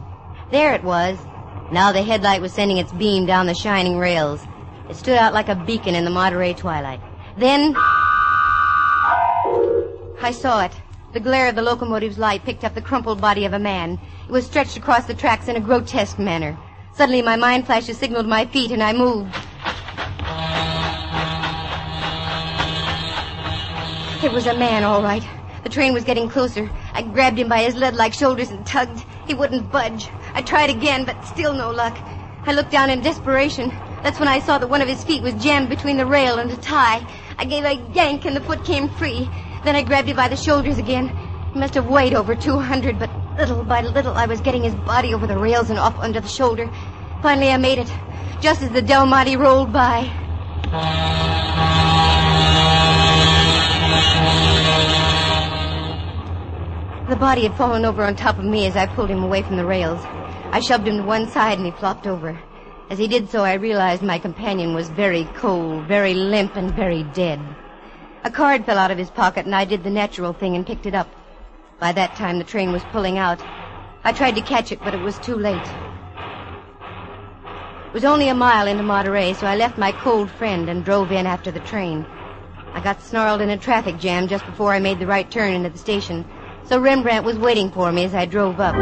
There 0.51 0.73
it 0.73 0.83
was. 0.83 1.17
Now 1.71 1.93
the 1.93 2.03
headlight 2.03 2.41
was 2.41 2.51
sending 2.51 2.79
its 2.79 2.91
beam 2.91 3.25
down 3.25 3.45
the 3.45 3.53
shining 3.53 3.97
rails. 3.97 4.45
It 4.91 4.97
stood 4.97 5.17
out 5.17 5.33
like 5.33 5.47
a 5.47 5.55
beacon 5.55 5.95
in 5.95 6.03
the 6.03 6.11
Monterey 6.11 6.53
twilight. 6.53 6.99
Then 7.37 7.73
I 10.21 10.31
saw 10.33 10.65
it. 10.65 10.73
The 11.13 11.21
glare 11.21 11.47
of 11.47 11.55
the 11.55 11.61
locomotive's 11.61 12.17
light 12.17 12.43
picked 12.43 12.65
up 12.65 12.75
the 12.75 12.81
crumpled 12.81 13.21
body 13.21 13.45
of 13.45 13.53
a 13.53 13.59
man. 13.59 13.97
It 14.27 14.31
was 14.33 14.45
stretched 14.45 14.75
across 14.75 15.05
the 15.05 15.13
tracks 15.13 15.47
in 15.47 15.55
a 15.55 15.61
grotesque 15.61 16.19
manner. 16.19 16.57
Suddenly 16.93 17.21
my 17.21 17.37
mind 17.37 17.67
flashes 17.67 17.97
signaled 17.97 18.27
my 18.27 18.45
feet 18.47 18.71
and 18.71 18.83
I 18.83 18.91
moved. 18.91 19.33
It 24.25 24.33
was 24.33 24.45
a 24.45 24.57
man, 24.57 24.83
all 24.83 25.01
right. 25.01 25.23
The 25.63 25.69
train 25.69 25.93
was 25.93 26.03
getting 26.03 26.27
closer. 26.27 26.69
I 26.91 27.01
grabbed 27.03 27.39
him 27.39 27.47
by 27.47 27.63
his 27.63 27.75
lead-like 27.75 28.13
shoulders 28.13 28.49
and 28.49 28.65
tugged. 28.65 29.05
He 29.25 29.35
wouldn't 29.35 29.71
budge. 29.71 30.09
I 30.33 30.41
tried 30.41 30.69
again, 30.69 31.05
but 31.05 31.23
still 31.23 31.53
no 31.53 31.71
luck. 31.71 31.97
I 32.45 32.51
looked 32.51 32.71
down 32.71 32.89
in 32.89 32.99
desperation. 32.99 33.71
That's 34.03 34.19
when 34.19 34.27
I 34.27 34.39
saw 34.39 34.57
that 34.57 34.67
one 34.67 34.81
of 34.81 34.87
his 34.87 35.03
feet 35.03 35.21
was 35.21 35.35
jammed 35.35 35.69
between 35.69 35.97
the 35.97 36.05
rail 36.07 36.39
and 36.39 36.49
a 36.51 36.57
tie. 36.57 37.05
I 37.37 37.45
gave 37.45 37.63
a 37.65 37.75
yank 37.93 38.25
and 38.25 38.35
the 38.35 38.41
foot 38.41 38.65
came 38.65 38.89
free. 38.89 39.29
Then 39.63 39.75
I 39.75 39.83
grabbed 39.83 40.09
him 40.09 40.15
by 40.15 40.27
the 40.27 40.35
shoulders 40.35 40.79
again. 40.79 41.09
He 41.53 41.59
must 41.59 41.75
have 41.75 41.85
weighed 41.85 42.15
over 42.15 42.33
200, 42.33 42.97
but 42.97 43.11
little 43.37 43.63
by 43.63 43.81
little 43.81 44.13
I 44.13 44.25
was 44.25 44.41
getting 44.41 44.63
his 44.63 44.73
body 44.73 45.13
over 45.13 45.27
the 45.27 45.37
rails 45.37 45.69
and 45.69 45.77
off 45.77 45.99
under 45.99 46.19
the 46.19 46.27
shoulder. 46.27 46.67
Finally 47.21 47.51
I 47.51 47.57
made 47.57 47.77
it, 47.77 47.93
just 48.41 48.63
as 48.63 48.71
the 48.71 48.81
Del 48.81 49.05
Monte 49.05 49.37
rolled 49.37 49.71
by. 49.71 50.09
The 57.07 57.17
body 57.17 57.43
had 57.43 57.53
fallen 57.55 57.85
over 57.85 58.03
on 58.03 58.15
top 58.15 58.39
of 58.39 58.45
me 58.45 58.65
as 58.65 58.75
I 58.75 58.87
pulled 58.87 59.09
him 59.09 59.21
away 59.23 59.43
from 59.43 59.57
the 59.57 59.65
rails. 59.65 60.01
I 60.51 60.59
shoved 60.59 60.87
him 60.87 60.97
to 60.97 61.03
one 61.03 61.27
side 61.29 61.59
and 61.59 61.67
he 61.67 61.71
flopped 61.73 62.07
over. 62.07 62.39
As 62.91 62.97
he 62.97 63.07
did 63.07 63.29
so, 63.29 63.41
I 63.41 63.53
realized 63.53 64.03
my 64.03 64.19
companion 64.19 64.73
was 64.73 64.89
very 64.89 65.23
cold, 65.33 65.85
very 65.85 66.13
limp, 66.13 66.57
and 66.57 66.69
very 66.69 67.03
dead. 67.03 67.39
A 68.25 68.29
card 68.29 68.65
fell 68.65 68.77
out 68.77 68.91
of 68.91 68.97
his 68.97 69.09
pocket 69.09 69.45
and 69.45 69.55
I 69.55 69.63
did 69.63 69.81
the 69.81 69.89
natural 69.89 70.33
thing 70.33 70.57
and 70.57 70.67
picked 70.67 70.85
it 70.85 70.93
up. 70.93 71.07
By 71.79 71.93
that 71.93 72.17
time, 72.17 72.37
the 72.37 72.43
train 72.43 72.73
was 72.73 72.83
pulling 72.83 73.17
out. 73.17 73.39
I 74.03 74.11
tried 74.11 74.35
to 74.35 74.41
catch 74.41 74.73
it, 74.73 74.83
but 74.83 74.93
it 74.93 74.99
was 74.99 75.17
too 75.19 75.37
late. 75.37 75.63
It 77.85 77.93
was 77.93 78.03
only 78.03 78.27
a 78.27 78.35
mile 78.35 78.67
into 78.67 78.83
Monterey, 78.83 79.35
so 79.35 79.47
I 79.47 79.55
left 79.55 79.77
my 79.77 79.93
cold 79.93 80.29
friend 80.29 80.67
and 80.67 80.83
drove 80.83 81.13
in 81.13 81.25
after 81.25 81.49
the 81.49 81.61
train. 81.61 82.05
I 82.75 82.81
got 82.81 83.01
snarled 83.01 83.39
in 83.39 83.51
a 83.51 83.57
traffic 83.57 83.99
jam 83.99 84.27
just 84.27 84.45
before 84.45 84.73
I 84.73 84.79
made 84.79 84.99
the 84.99 85.07
right 85.07 85.31
turn 85.31 85.53
into 85.53 85.69
the 85.69 85.77
station, 85.77 86.25
so 86.65 86.77
Rembrandt 86.77 87.23
was 87.23 87.39
waiting 87.39 87.71
for 87.71 87.89
me 87.93 88.03
as 88.03 88.13
I 88.13 88.25
drove 88.25 88.59
up. 88.59 88.75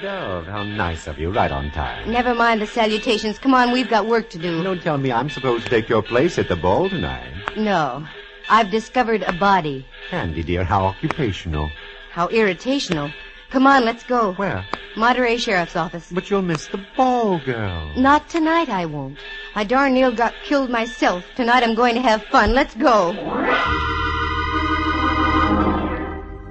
Dove, 0.00 0.46
how 0.46 0.62
nice 0.62 1.06
of 1.06 1.18
you, 1.18 1.30
right 1.30 1.50
on 1.50 1.70
time. 1.70 2.10
Never 2.10 2.34
mind 2.34 2.60
the 2.60 2.66
salutations. 2.66 3.38
Come 3.38 3.54
on, 3.54 3.72
we've 3.72 3.88
got 3.88 4.06
work 4.06 4.30
to 4.30 4.38
do. 4.38 4.62
Don't 4.62 4.82
tell 4.82 4.98
me 4.98 5.12
I'm 5.12 5.30
supposed 5.30 5.64
to 5.64 5.70
take 5.70 5.88
your 5.88 6.02
place 6.02 6.38
at 6.38 6.48
the 6.48 6.56
ball 6.56 6.88
tonight. 6.88 7.32
No. 7.56 8.06
I've 8.48 8.70
discovered 8.70 9.22
a 9.22 9.32
body. 9.32 9.86
Candy, 10.10 10.42
dear, 10.42 10.64
how 10.64 10.84
occupational. 10.86 11.70
How 12.10 12.28
irritational. 12.28 13.10
Come 13.50 13.66
on, 13.66 13.84
let's 13.84 14.02
go. 14.04 14.32
Where? 14.34 14.64
Monterey 14.96 15.36
Sheriff's 15.36 15.76
Office. 15.76 16.10
But 16.10 16.30
you'll 16.30 16.42
miss 16.42 16.66
the 16.68 16.84
ball, 16.96 17.38
girl. 17.44 17.92
Not 17.96 18.28
tonight, 18.28 18.68
I 18.68 18.86
won't. 18.86 19.18
I 19.54 19.64
darn 19.64 19.94
near 19.94 20.10
got 20.10 20.34
killed 20.44 20.70
myself. 20.70 21.24
Tonight 21.36 21.62
I'm 21.62 21.74
going 21.74 21.94
to 21.94 22.00
have 22.00 22.24
fun. 22.24 22.52
Let's 22.52 22.74
go. 22.74 23.12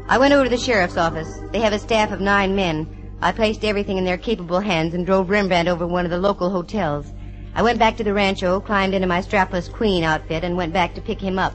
I 0.08 0.18
went 0.18 0.34
over 0.34 0.44
to 0.46 0.50
the 0.50 0.58
sheriff's 0.58 0.98
office. 0.98 1.40
They 1.52 1.60
have 1.60 1.74
a 1.74 1.80
staff 1.80 2.12
of 2.12 2.20
nine 2.22 2.56
men. 2.56 3.03
I 3.24 3.32
placed 3.32 3.64
everything 3.64 3.98
in 3.98 4.04
their 4.04 4.18
capable 4.18 4.60
hands 4.60 4.94
and 4.94 5.06
drove 5.06 5.30
Rembrandt 5.30 5.70
over 5.70 5.88
one 5.88 6.04
of 6.04 6.12
the 6.12 6.18
local 6.18 6.50
hotels. 6.50 7.14
I 7.56 7.64
went 7.64 7.80
back 7.80 7.96
to 7.96 8.04
the 8.04 8.14
rancho, 8.14 8.60
climbed 8.60 8.94
into 8.94 9.08
my 9.08 9.22
strapless 9.22 9.72
queen 9.72 10.04
outfit, 10.04 10.44
and 10.44 10.58
went 10.58 10.74
back 10.74 10.94
to 10.96 11.02
pick 11.02 11.22
him 11.22 11.40
up. 11.40 11.54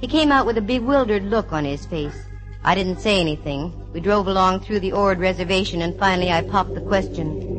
He 0.00 0.06
came 0.06 0.32
out 0.32 0.46
with 0.46 0.56
a 0.56 0.62
bewildered 0.62 1.24
look 1.24 1.52
on 1.52 1.66
his 1.66 1.84
face. 1.84 2.16
I 2.64 2.74
didn't 2.74 3.00
say 3.00 3.20
anything. 3.20 3.70
We 3.92 4.00
drove 4.00 4.28
along 4.28 4.60
through 4.60 4.80
the 4.80 4.92
Ord 4.92 5.18
reservation, 5.18 5.82
and 5.82 5.98
finally 5.98 6.30
I 6.30 6.40
popped 6.40 6.74
the 6.74 6.80
question. 6.80 7.50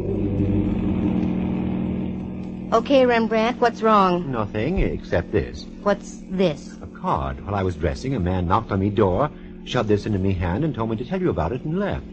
Okay, 2.74 3.06
Rembrandt, 3.06 3.62
what's 3.62 3.84
wrong? 3.84 4.32
Nothing 4.32 4.80
except 4.80 5.32
this. 5.32 5.68
What's 5.84 6.24
this? 6.32 6.80
A 6.82 6.88
card. 6.88 7.46
While 7.46 7.54
I 7.54 7.62
was 7.62 7.76
dressing, 7.76 8.16
a 8.16 8.20
man 8.20 8.48
knocked 8.48 8.72
on 8.72 8.80
me 8.80 8.90
door, 8.90 9.30
shoved 9.66 9.88
this 9.88 10.08
into 10.08 10.18
me 10.18 10.34
hand, 10.34 10.64
and 10.64 10.74
told 10.74 10.90
me 10.90 10.96
to 10.96 11.06
tell 11.06 11.22
you 11.22 11.30
about 11.30 11.52
it, 11.52 11.62
and 11.62 11.78
left. 11.78 12.06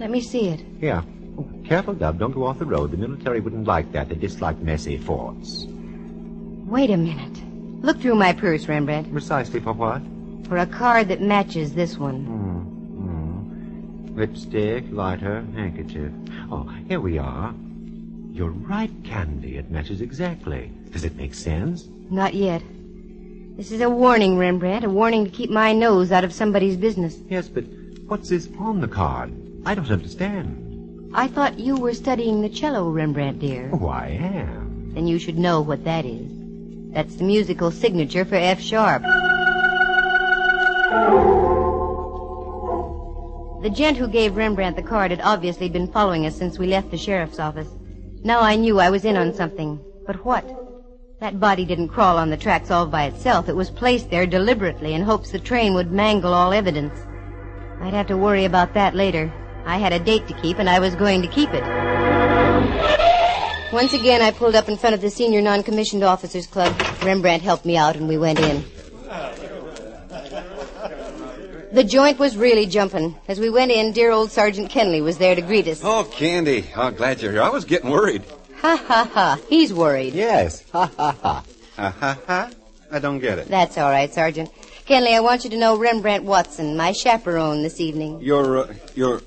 Let 0.00 0.10
me 0.10 0.22
see 0.22 0.48
it. 0.48 0.64
Here. 0.80 1.04
Oh, 1.38 1.46
careful, 1.66 1.92
Dove. 1.94 2.18
Don't 2.18 2.32
go 2.32 2.46
off 2.46 2.58
the 2.58 2.64
road. 2.64 2.90
The 2.90 2.96
military 2.96 3.40
wouldn't 3.40 3.66
like 3.66 3.92
that. 3.92 4.08
They 4.08 4.14
dislike 4.14 4.58
messy 4.58 4.96
forts. 4.96 5.66
Wait 5.68 6.90
a 6.90 6.96
minute. 6.96 7.38
Look 7.84 8.00
through 8.00 8.14
my 8.14 8.32
purse, 8.32 8.66
Rembrandt, 8.66 9.12
Precisely 9.12 9.60
for 9.60 9.74
what? 9.74 10.02
for 10.48 10.56
a 10.56 10.66
card 10.66 11.08
that 11.08 11.20
matches 11.20 11.74
this 11.74 11.96
one. 11.98 12.24
Hmm. 12.24 12.60
Hmm. 14.08 14.16
Lipstick, 14.16 14.84
lighter, 14.90 15.44
handkerchief. 15.54 16.10
Oh, 16.50 16.64
here 16.88 17.00
we 17.00 17.18
are. 17.18 17.54
You're 18.32 18.50
right, 18.50 18.90
Candy. 19.04 19.58
It 19.58 19.70
matches 19.70 20.00
exactly. 20.00 20.72
Does 20.92 21.04
it 21.04 21.14
make 21.14 21.34
sense? 21.34 21.86
Not 22.10 22.34
yet. 22.34 22.62
This 23.56 23.70
is 23.70 23.80
a 23.82 23.90
warning, 23.90 24.38
Rembrandt, 24.38 24.84
a 24.84 24.90
warning 24.90 25.24
to 25.26 25.30
keep 25.30 25.50
my 25.50 25.72
nose 25.74 26.10
out 26.10 26.24
of 26.24 26.32
somebody's 26.32 26.76
business. 26.76 27.18
Yes, 27.28 27.48
but 27.48 27.64
what's 28.06 28.30
this 28.30 28.48
on 28.58 28.80
the 28.80 28.88
card? 28.88 29.30
I 29.64 29.74
don't 29.74 29.90
understand. 29.90 31.10
I 31.12 31.26
thought 31.26 31.58
you 31.58 31.76
were 31.76 31.92
studying 31.92 32.40
the 32.40 32.48
cello, 32.48 32.88
Rembrandt, 32.88 33.40
dear. 33.40 33.70
Oh, 33.72 33.88
I 33.88 34.06
am. 34.08 34.92
Then 34.94 35.06
you 35.06 35.18
should 35.18 35.38
know 35.38 35.60
what 35.60 35.84
that 35.84 36.04
is. 36.06 36.30
That's 36.92 37.16
the 37.16 37.24
musical 37.24 37.70
signature 37.70 38.24
for 38.24 38.36
F 38.36 38.60
sharp. 38.60 39.02
The 43.62 43.70
gent 43.70 43.96
who 43.98 44.08
gave 44.08 44.36
Rembrandt 44.36 44.76
the 44.76 44.82
card 44.82 45.10
had 45.10 45.20
obviously 45.20 45.68
been 45.68 45.92
following 45.92 46.26
us 46.26 46.36
since 46.36 46.58
we 46.58 46.66
left 46.66 46.90
the 46.90 46.96
sheriff's 46.96 47.38
office. 47.38 47.68
Now 48.24 48.40
I 48.40 48.56
knew 48.56 48.80
I 48.80 48.90
was 48.90 49.04
in 49.04 49.16
on 49.16 49.34
something. 49.34 49.78
But 50.06 50.24
what? 50.24 50.48
That 51.20 51.38
body 51.38 51.66
didn't 51.66 51.88
crawl 51.88 52.16
on 52.16 52.30
the 52.30 52.36
tracks 52.36 52.70
all 52.70 52.86
by 52.86 53.04
itself. 53.04 53.48
It 53.48 53.56
was 53.56 53.70
placed 53.70 54.08
there 54.10 54.26
deliberately 54.26 54.94
in 54.94 55.02
hopes 55.02 55.30
the 55.30 55.38
train 55.38 55.74
would 55.74 55.92
mangle 55.92 56.32
all 56.32 56.52
evidence. 56.52 56.98
I'd 57.82 57.92
have 57.92 58.06
to 58.08 58.16
worry 58.16 58.46
about 58.46 58.74
that 58.74 58.94
later. 58.94 59.30
I 59.64 59.78
had 59.78 59.92
a 59.92 59.98
date 59.98 60.26
to 60.28 60.34
keep, 60.34 60.58
and 60.58 60.68
I 60.68 60.78
was 60.78 60.94
going 60.94 61.22
to 61.22 61.28
keep 61.28 61.50
it. 61.52 61.62
Once 63.72 63.92
again, 63.92 64.20
I 64.20 64.32
pulled 64.32 64.56
up 64.56 64.68
in 64.68 64.76
front 64.76 64.94
of 64.94 65.00
the 65.00 65.10
Senior 65.10 65.40
Non-Commissioned 65.40 66.02
Officers 66.02 66.46
Club. 66.46 66.74
Rembrandt 67.02 67.42
helped 67.42 67.64
me 67.64 67.76
out, 67.76 67.96
and 67.96 68.08
we 68.08 68.18
went 68.18 68.40
in. 68.40 68.64
The 71.72 71.84
joint 71.84 72.18
was 72.18 72.36
really 72.36 72.66
jumping. 72.66 73.16
As 73.28 73.38
we 73.38 73.48
went 73.48 73.70
in, 73.70 73.92
dear 73.92 74.10
old 74.10 74.32
Sergeant 74.32 74.72
Kenley 74.72 75.00
was 75.00 75.18
there 75.18 75.36
to 75.36 75.40
greet 75.40 75.68
us. 75.68 75.80
Oh, 75.84 76.02
Candy. 76.02 76.64
Oh, 76.74 76.90
glad 76.90 77.22
you're 77.22 77.30
here. 77.30 77.42
I 77.42 77.48
was 77.48 77.64
getting 77.64 77.90
worried. 77.90 78.24
Ha 78.60 78.76
ha 78.76 79.08
ha. 79.14 79.38
He's 79.48 79.72
worried. 79.72 80.14
Yes. 80.14 80.64
Ha 80.72 80.90
ha 80.96 81.16
ha. 81.22 81.44
Ha 81.76 81.90
ha 81.90 82.18
ha. 82.26 82.50
I 82.90 82.98
don't 82.98 83.20
get 83.20 83.38
it. 83.38 83.46
That's 83.46 83.78
all 83.78 83.88
right, 83.88 84.12
Sergeant. 84.12 84.50
Kenley, 84.84 85.14
I 85.14 85.20
want 85.20 85.44
you 85.44 85.50
to 85.50 85.56
know 85.56 85.76
Rembrandt 85.78 86.24
Watson, 86.24 86.76
my 86.76 86.90
chaperone 86.90 87.62
this 87.62 87.80
evening. 87.80 88.20
You're, 88.20 88.58
uh, 88.58 88.74
you're. 88.96 89.22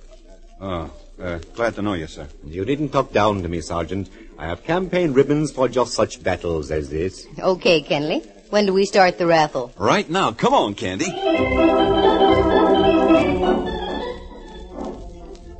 Oh, 0.66 0.90
uh, 1.22 1.40
glad 1.56 1.76
to 1.76 1.82
know 1.82 1.92
you, 1.94 2.08
sir. 2.08 2.26
You 2.46 2.64
needn't 2.64 2.94
talk 2.94 3.12
down 3.12 3.44
to 3.44 3.50
me, 3.50 3.60
Sergeant. 3.60 4.10
I 4.40 4.48
have 4.48 4.64
campaign 4.64 5.12
ribbons 5.12 5.52
for 5.52 5.68
just 5.68 5.92
such 5.94 6.24
battles 6.24 6.72
as 6.72 6.90
this. 6.90 7.28
Okay, 7.38 7.84
Kenley. 7.84 8.26
When 8.50 8.66
do 8.66 8.74
we 8.74 8.86
start 8.86 9.18
the 9.18 9.28
raffle? 9.28 9.74
Right 9.78 10.10
now. 10.10 10.32
Come 10.32 10.54
on, 10.54 10.74
Candy. 10.74 11.08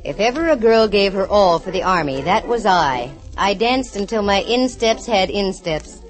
If 0.04 0.20
ever 0.20 0.48
a 0.48 0.56
girl 0.56 0.88
gave 0.88 1.12
her 1.12 1.26
all 1.26 1.58
for 1.58 1.70
the 1.70 1.82
army, 1.82 2.22
that 2.22 2.48
was 2.48 2.64
I. 2.64 3.12
I 3.36 3.52
danced 3.52 3.96
until 3.96 4.22
my 4.22 4.40
insteps 4.44 5.04
had 5.04 5.28
insteps. 5.28 6.00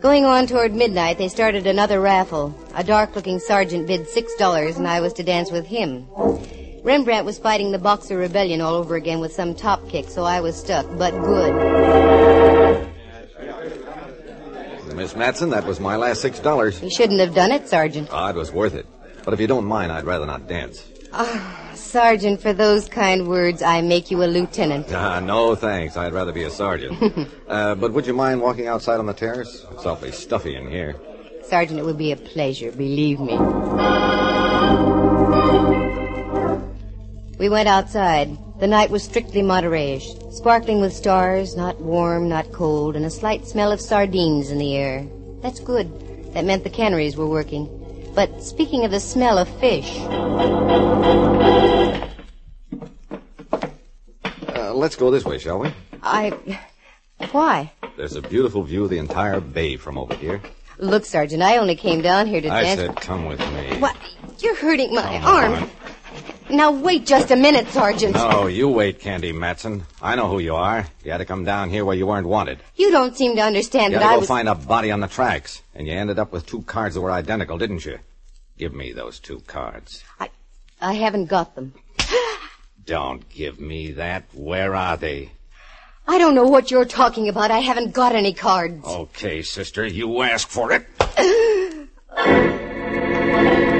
Going 0.00 0.24
on 0.24 0.48
toward 0.48 0.74
midnight, 0.74 1.16
they 1.16 1.28
started 1.28 1.68
another 1.68 2.00
raffle. 2.00 2.52
A 2.74 2.82
dark-looking 2.82 3.38
sergeant 3.38 3.86
bid 3.86 4.08
six 4.08 4.34
dollars, 4.34 4.78
and 4.78 4.88
I 4.88 5.00
was 5.00 5.12
to 5.12 5.22
dance 5.22 5.52
with 5.52 5.66
him. 5.66 6.08
Rembrandt 6.82 7.24
was 7.24 7.38
fighting 7.38 7.70
the 7.70 7.78
Boxer 7.78 8.16
Rebellion 8.18 8.60
all 8.60 8.74
over 8.74 8.96
again 8.96 9.20
with 9.20 9.32
some 9.32 9.54
top 9.54 9.88
kick, 9.88 10.08
so 10.08 10.24
I 10.24 10.40
was 10.40 10.56
stuck, 10.56 10.86
but 10.98 11.12
good. 11.12 12.88
Miss 14.96 15.14
Matson, 15.16 15.50
that 15.50 15.64
was 15.64 15.80
my 15.80 15.96
last 15.96 16.20
six 16.20 16.38
dollars. 16.38 16.82
You 16.82 16.90
shouldn't 16.90 17.20
have 17.20 17.34
done 17.34 17.50
it, 17.50 17.68
Sergeant. 17.68 18.08
Ah, 18.12 18.30
it 18.30 18.36
was 18.36 18.52
worth 18.52 18.74
it. 18.74 18.86
But 19.24 19.32
if 19.32 19.40
you 19.40 19.46
don't 19.46 19.64
mind, 19.64 19.92
I'd 19.92 20.04
rather 20.04 20.26
not 20.26 20.48
dance. 20.48 20.84
Ah, 21.12 21.70
Sergeant, 21.74 22.40
for 22.40 22.52
those 22.52 22.88
kind 22.88 23.28
words, 23.28 23.62
I 23.62 23.80
make 23.80 24.10
you 24.10 24.22
a 24.22 24.26
lieutenant. 24.26 24.92
Ah, 24.92 25.20
no 25.20 25.54
thanks. 25.54 25.96
I'd 25.96 26.12
rather 26.12 26.32
be 26.32 26.42
a 26.42 26.50
sergeant. 26.50 27.28
uh, 27.48 27.74
but 27.76 27.92
would 27.92 28.06
you 28.06 28.12
mind 28.14 28.40
walking 28.40 28.66
outside 28.66 28.98
on 28.98 29.06
the 29.06 29.14
terrace? 29.14 29.64
It's 29.72 29.86
awfully 29.86 30.12
stuffy 30.12 30.56
in 30.56 30.68
here. 30.68 30.96
Sergeant, 31.44 31.78
it 31.78 31.84
would 31.84 31.98
be 31.98 32.12
a 32.12 32.16
pleasure, 32.16 32.72
believe 32.72 33.20
me. 33.20 33.38
We 37.42 37.48
went 37.48 37.66
outside. 37.68 38.38
The 38.60 38.68
night 38.68 38.88
was 38.90 39.02
strictly 39.02 39.42
moderate, 39.42 40.04
sparkling 40.32 40.80
with 40.80 40.92
stars, 40.92 41.56
not 41.56 41.80
warm, 41.80 42.28
not 42.28 42.52
cold, 42.52 42.94
and 42.94 43.04
a 43.04 43.10
slight 43.10 43.48
smell 43.48 43.72
of 43.72 43.80
sardines 43.80 44.52
in 44.52 44.58
the 44.58 44.76
air. 44.76 45.04
That's 45.42 45.58
good. 45.58 45.90
That 46.34 46.44
meant 46.44 46.62
the 46.62 46.70
canneries 46.70 47.16
were 47.16 47.26
working. 47.26 47.66
But 48.14 48.44
speaking 48.44 48.84
of 48.84 48.92
the 48.92 49.00
smell 49.00 49.38
of 49.38 49.48
fish, 49.58 49.90
Uh, 54.54 54.72
let's 54.72 54.94
go 54.94 55.10
this 55.10 55.24
way, 55.24 55.38
shall 55.38 55.58
we? 55.58 55.74
I. 56.00 56.30
Why? 57.32 57.72
There's 57.96 58.14
a 58.14 58.22
beautiful 58.22 58.62
view 58.62 58.84
of 58.84 58.90
the 58.90 58.98
entire 58.98 59.40
bay 59.40 59.74
from 59.76 59.98
over 59.98 60.14
here. 60.14 60.40
Look, 60.78 61.04
Sergeant, 61.04 61.42
I 61.42 61.56
only 61.58 61.74
came 61.74 62.02
down 62.02 62.28
here 62.28 62.40
to 62.40 62.48
I 62.48 62.62
dance. 62.62 62.80
said, 62.80 62.94
come 62.96 63.24
with 63.24 63.40
me. 63.52 63.78
What? 63.80 63.96
You're 64.38 64.54
hurting 64.54 64.94
my 64.94 65.18
Come 65.18 65.24
arm. 65.24 65.52
on. 65.54 65.70
Now 66.52 66.70
wait 66.70 67.06
just 67.06 67.30
a 67.30 67.36
minute, 67.36 67.66
Sergeant. 67.68 68.14
No, 68.14 68.46
you 68.46 68.68
wait, 68.68 69.00
Candy 69.00 69.32
Matson. 69.32 69.84
I 70.02 70.16
know 70.16 70.28
who 70.28 70.38
you 70.38 70.54
are. 70.54 70.86
You 71.02 71.10
had 71.10 71.18
to 71.18 71.24
come 71.24 71.44
down 71.44 71.70
here 71.70 71.82
where 71.86 71.96
you 71.96 72.06
weren't 72.06 72.26
wanted. 72.26 72.58
You 72.76 72.90
don't 72.90 73.16
seem 73.16 73.36
to 73.36 73.42
understand 73.42 73.94
You 73.94 73.98
that 73.98 74.04
had 74.04 74.08
to 74.10 74.12
I 74.12 74.16
go 74.16 74.20
was. 74.20 74.28
find 74.28 74.48
a 74.50 74.54
body 74.54 74.90
on 74.90 75.00
the 75.00 75.08
tracks, 75.08 75.62
and 75.74 75.86
you 75.86 75.94
ended 75.94 76.18
up 76.18 76.30
with 76.30 76.44
two 76.44 76.60
cards 76.62 76.94
that 76.94 77.00
were 77.00 77.10
identical, 77.10 77.56
didn't 77.56 77.86
you? 77.86 77.98
Give 78.58 78.74
me 78.74 78.92
those 78.92 79.18
two 79.18 79.40
cards. 79.46 80.04
I, 80.20 80.28
I 80.78 80.92
haven't 80.92 81.26
got 81.26 81.54
them. 81.54 81.72
Don't 82.84 83.26
give 83.30 83.58
me 83.58 83.92
that. 83.92 84.24
Where 84.34 84.74
are 84.76 84.98
they? 84.98 85.32
I 86.06 86.18
don't 86.18 86.34
know 86.34 86.44
what 86.44 86.70
you're 86.70 86.84
talking 86.84 87.28
about. 87.28 87.50
I 87.50 87.60
haven't 87.60 87.94
got 87.94 88.14
any 88.14 88.34
cards. 88.34 88.84
Okay, 88.84 89.40
sister, 89.40 89.86
you 89.86 90.20
ask 90.22 90.48
for 90.48 90.72
it. 90.72 90.86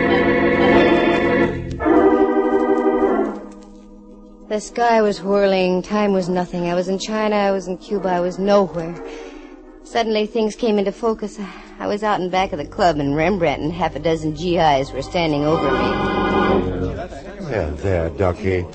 The 4.52 4.60
sky 4.60 5.00
was 5.00 5.22
whirling. 5.22 5.80
Time 5.80 6.12
was 6.12 6.28
nothing. 6.28 6.68
I 6.68 6.74
was 6.74 6.88
in 6.88 6.98
China. 6.98 7.36
I 7.36 7.52
was 7.52 7.68
in 7.68 7.78
Cuba. 7.78 8.10
I 8.10 8.20
was 8.20 8.38
nowhere. 8.38 8.94
Suddenly 9.82 10.26
things 10.26 10.54
came 10.54 10.78
into 10.78 10.92
focus. 10.92 11.40
I 11.78 11.86
was 11.86 12.02
out 12.02 12.20
in 12.20 12.28
back 12.28 12.52
of 12.52 12.58
the 12.58 12.66
club, 12.66 12.98
and 12.98 13.16
Rembrandt 13.16 13.62
and 13.62 13.72
half 13.72 13.96
a 13.96 13.98
dozen 13.98 14.34
GIs 14.34 14.92
were 14.92 15.00
standing 15.00 15.46
over 15.46 15.70
me. 15.70 17.46
There, 17.48 17.70
there, 17.70 18.10
Ducky. 18.10 18.66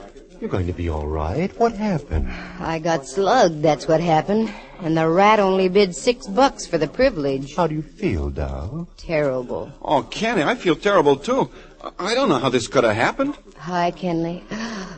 You're 0.42 0.50
going 0.50 0.66
to 0.66 0.74
be 0.74 0.90
all 0.90 1.06
right. 1.06 1.56
What 1.60 1.74
happened? 1.74 2.28
I 2.60 2.80
got 2.80 3.06
slugged, 3.06 3.62
that's 3.62 3.88
what 3.88 4.02
happened. 4.02 4.52
And 4.80 4.98
the 4.98 5.08
rat 5.08 5.40
only 5.40 5.70
bid 5.70 5.96
six 5.96 6.26
bucks 6.26 6.66
for 6.66 6.80
the 6.80 6.88
privilege. 6.88 7.56
How 7.56 7.68
do 7.68 7.76
you 7.76 7.84
feel, 7.84 8.32
Dove? 8.32 8.88
Terrible. 8.98 9.72
Oh, 9.82 10.02
Kenny, 10.02 10.42
I 10.42 10.56
feel 10.56 10.76
terrible, 10.76 11.18
too. 11.18 11.52
I 12.00 12.14
don't 12.16 12.30
know 12.30 12.40
how 12.40 12.50
this 12.50 12.68
could 12.68 12.84
have 12.84 12.96
happened. 12.96 13.38
Hi, 13.58 13.92
Kenley. 13.92 14.44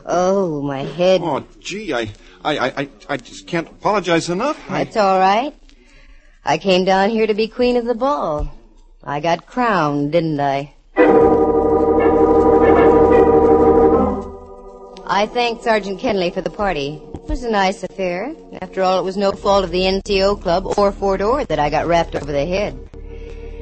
Oh, 0.06 0.62
my 0.62 0.84
head. 0.84 1.22
Oh, 1.24 1.44
gee, 1.60 1.94
I, 1.94 2.12
I, 2.44 2.58
I, 2.82 2.90
I- 3.10 3.18
just 3.18 3.48
can't 3.48 3.68
apologize 3.68 4.30
enough. 4.30 4.58
I, 4.70 4.84
all 4.96 5.20
right. 5.20 5.54
I 6.46 6.58
came 6.58 6.86
down 6.86 7.10
here 7.10 7.28
to 7.28 7.34
be 7.34 7.48
queen 7.48 7.76
of 7.78 7.86
the 7.86 7.94
ball. 7.96 8.52
I 9.04 9.20
got 9.20 9.46
crowned, 9.46 10.12
didn't 10.12 10.40
I? 10.40 10.74
I 15.12 15.26
thanked 15.26 15.64
Sergeant 15.64 16.00
Kenley 16.00 16.34
for 16.34 16.42
the 16.42 16.50
party. 16.52 17.02
It 17.14 17.22
was 17.30 17.44
a 17.44 17.50
nice 17.50 17.84
affair. 17.84 18.34
After 18.62 18.84
all, 18.84 19.00
it 19.00 19.04
was 19.04 19.18
no 19.18 19.32
fault 19.32 19.64
of 19.64 19.72
the 19.72 19.82
NCO 19.82 20.42
club 20.42 20.78
or 20.78 20.92
Fort 20.92 21.22
Ord 21.22 21.48
that 21.48 21.60
I 21.60 21.70
got 21.70 21.88
rapped 21.88 22.16
over 22.16 22.32
the 22.32 22.46
head. 22.46 22.78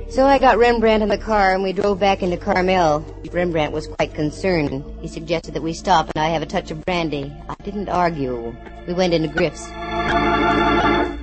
So 0.10 0.26
I 0.26 0.39
got 0.39 0.58
Rembrandt 0.58 1.04
in 1.04 1.10
the 1.10 1.17
car 1.17 1.54
and 1.54 1.62
we 1.62 1.74
drove 1.74 2.00
back 2.00 2.24
into 2.24 2.38
Carmel. 2.38 3.02
Rembrandt 3.32 3.74
was 3.74 3.88
quite 3.88 4.13
concerned. 4.13 4.84
He 5.02 5.08
suggested 5.08 5.54
that 5.54 5.62
we 5.62 5.74
stop 5.74 6.10
and 6.15 6.24
I 6.24 6.30
have 6.30 6.41
a 6.41 6.46
touch 6.46 6.72
of 6.72 6.84
brandy. 6.86 7.32
I 7.48 7.56
didn't 7.63 7.89
argue. 7.89 8.56
We 8.88 8.93
went 8.93 9.13
into 9.13 9.28
Griff's. 9.28 9.67
Ah, 9.70 11.17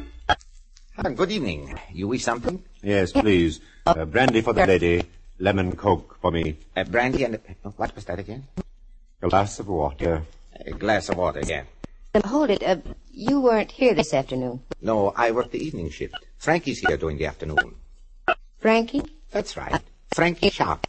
good 1.15 1.33
evening. 1.33 1.79
You 1.93 2.09
wish 2.09 2.25
something? 2.25 2.63
Yes, 2.83 3.11
please. 3.13 3.61
Uh, 3.87 4.05
brandy 4.05 4.43
for 4.43 4.53
the 4.53 4.67
lady. 4.67 5.03
Lemon 5.39 5.75
coke 5.75 6.19
for 6.21 6.31
me. 6.31 6.59
Uh, 6.77 6.85
brandy 6.85 7.25
and... 7.25 7.37
uh, 7.37 7.71
what 7.77 7.95
was 7.95 8.05
that 8.05 8.19
again? 8.19 8.45
A 9.23 9.29
glass 9.29 9.59
of 9.59 9.67
water. 9.67 10.23
A 10.67 10.71
glass 10.73 11.09
of 11.09 11.17
water, 11.17 11.41
yeah. 11.45 11.65
Uh, 12.15 12.21
Hold 12.29 12.51
it. 12.51 12.63
Uh, 12.63 12.77
you 13.11 13.41
weren't 13.41 13.73
here 13.73 13.95
this 13.95 14.13
afternoon. 14.15 14.61
No, 14.83 15.13
I 15.17 15.31
work 15.33 15.51
the 15.51 15.59
evening 15.59 15.91
shift. 15.91 16.15
Frankie's 16.39 16.81
here 16.81 16.97
during 16.97 17.17
the 17.17 17.27
afternoon. 17.27 17.75
Frankie? 18.65 19.03
That's 19.31 19.59
right. 19.59 19.79
Frankie 20.15 20.49
Sharp. 20.49 20.87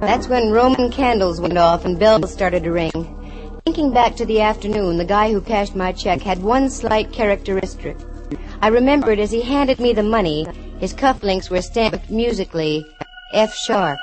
That's 0.00 0.26
when 0.26 0.50
Roman 0.50 0.90
candles 0.90 1.40
went 1.40 1.58
off 1.58 1.84
and 1.84 1.96
bells 1.96 2.32
started 2.32 2.64
to 2.64 2.72
ring. 2.72 3.60
Thinking 3.64 3.92
back 3.92 4.16
to 4.16 4.26
the 4.26 4.40
afternoon, 4.40 4.98
the 4.98 5.04
guy 5.04 5.30
who 5.30 5.40
cashed 5.40 5.76
my 5.76 5.92
check 5.92 6.22
had 6.22 6.42
one 6.42 6.68
slight 6.68 7.12
characteristic. 7.12 7.96
I 8.60 8.66
remembered 8.66 9.20
as 9.20 9.30
he 9.30 9.42
handed 9.42 9.78
me 9.78 9.92
the 9.92 10.02
money, 10.02 10.44
his 10.80 10.92
cufflinks 10.92 11.50
were 11.50 11.62
stamped 11.62 12.10
musically 12.10 12.84
F 13.32 13.54
sharp. 13.54 14.00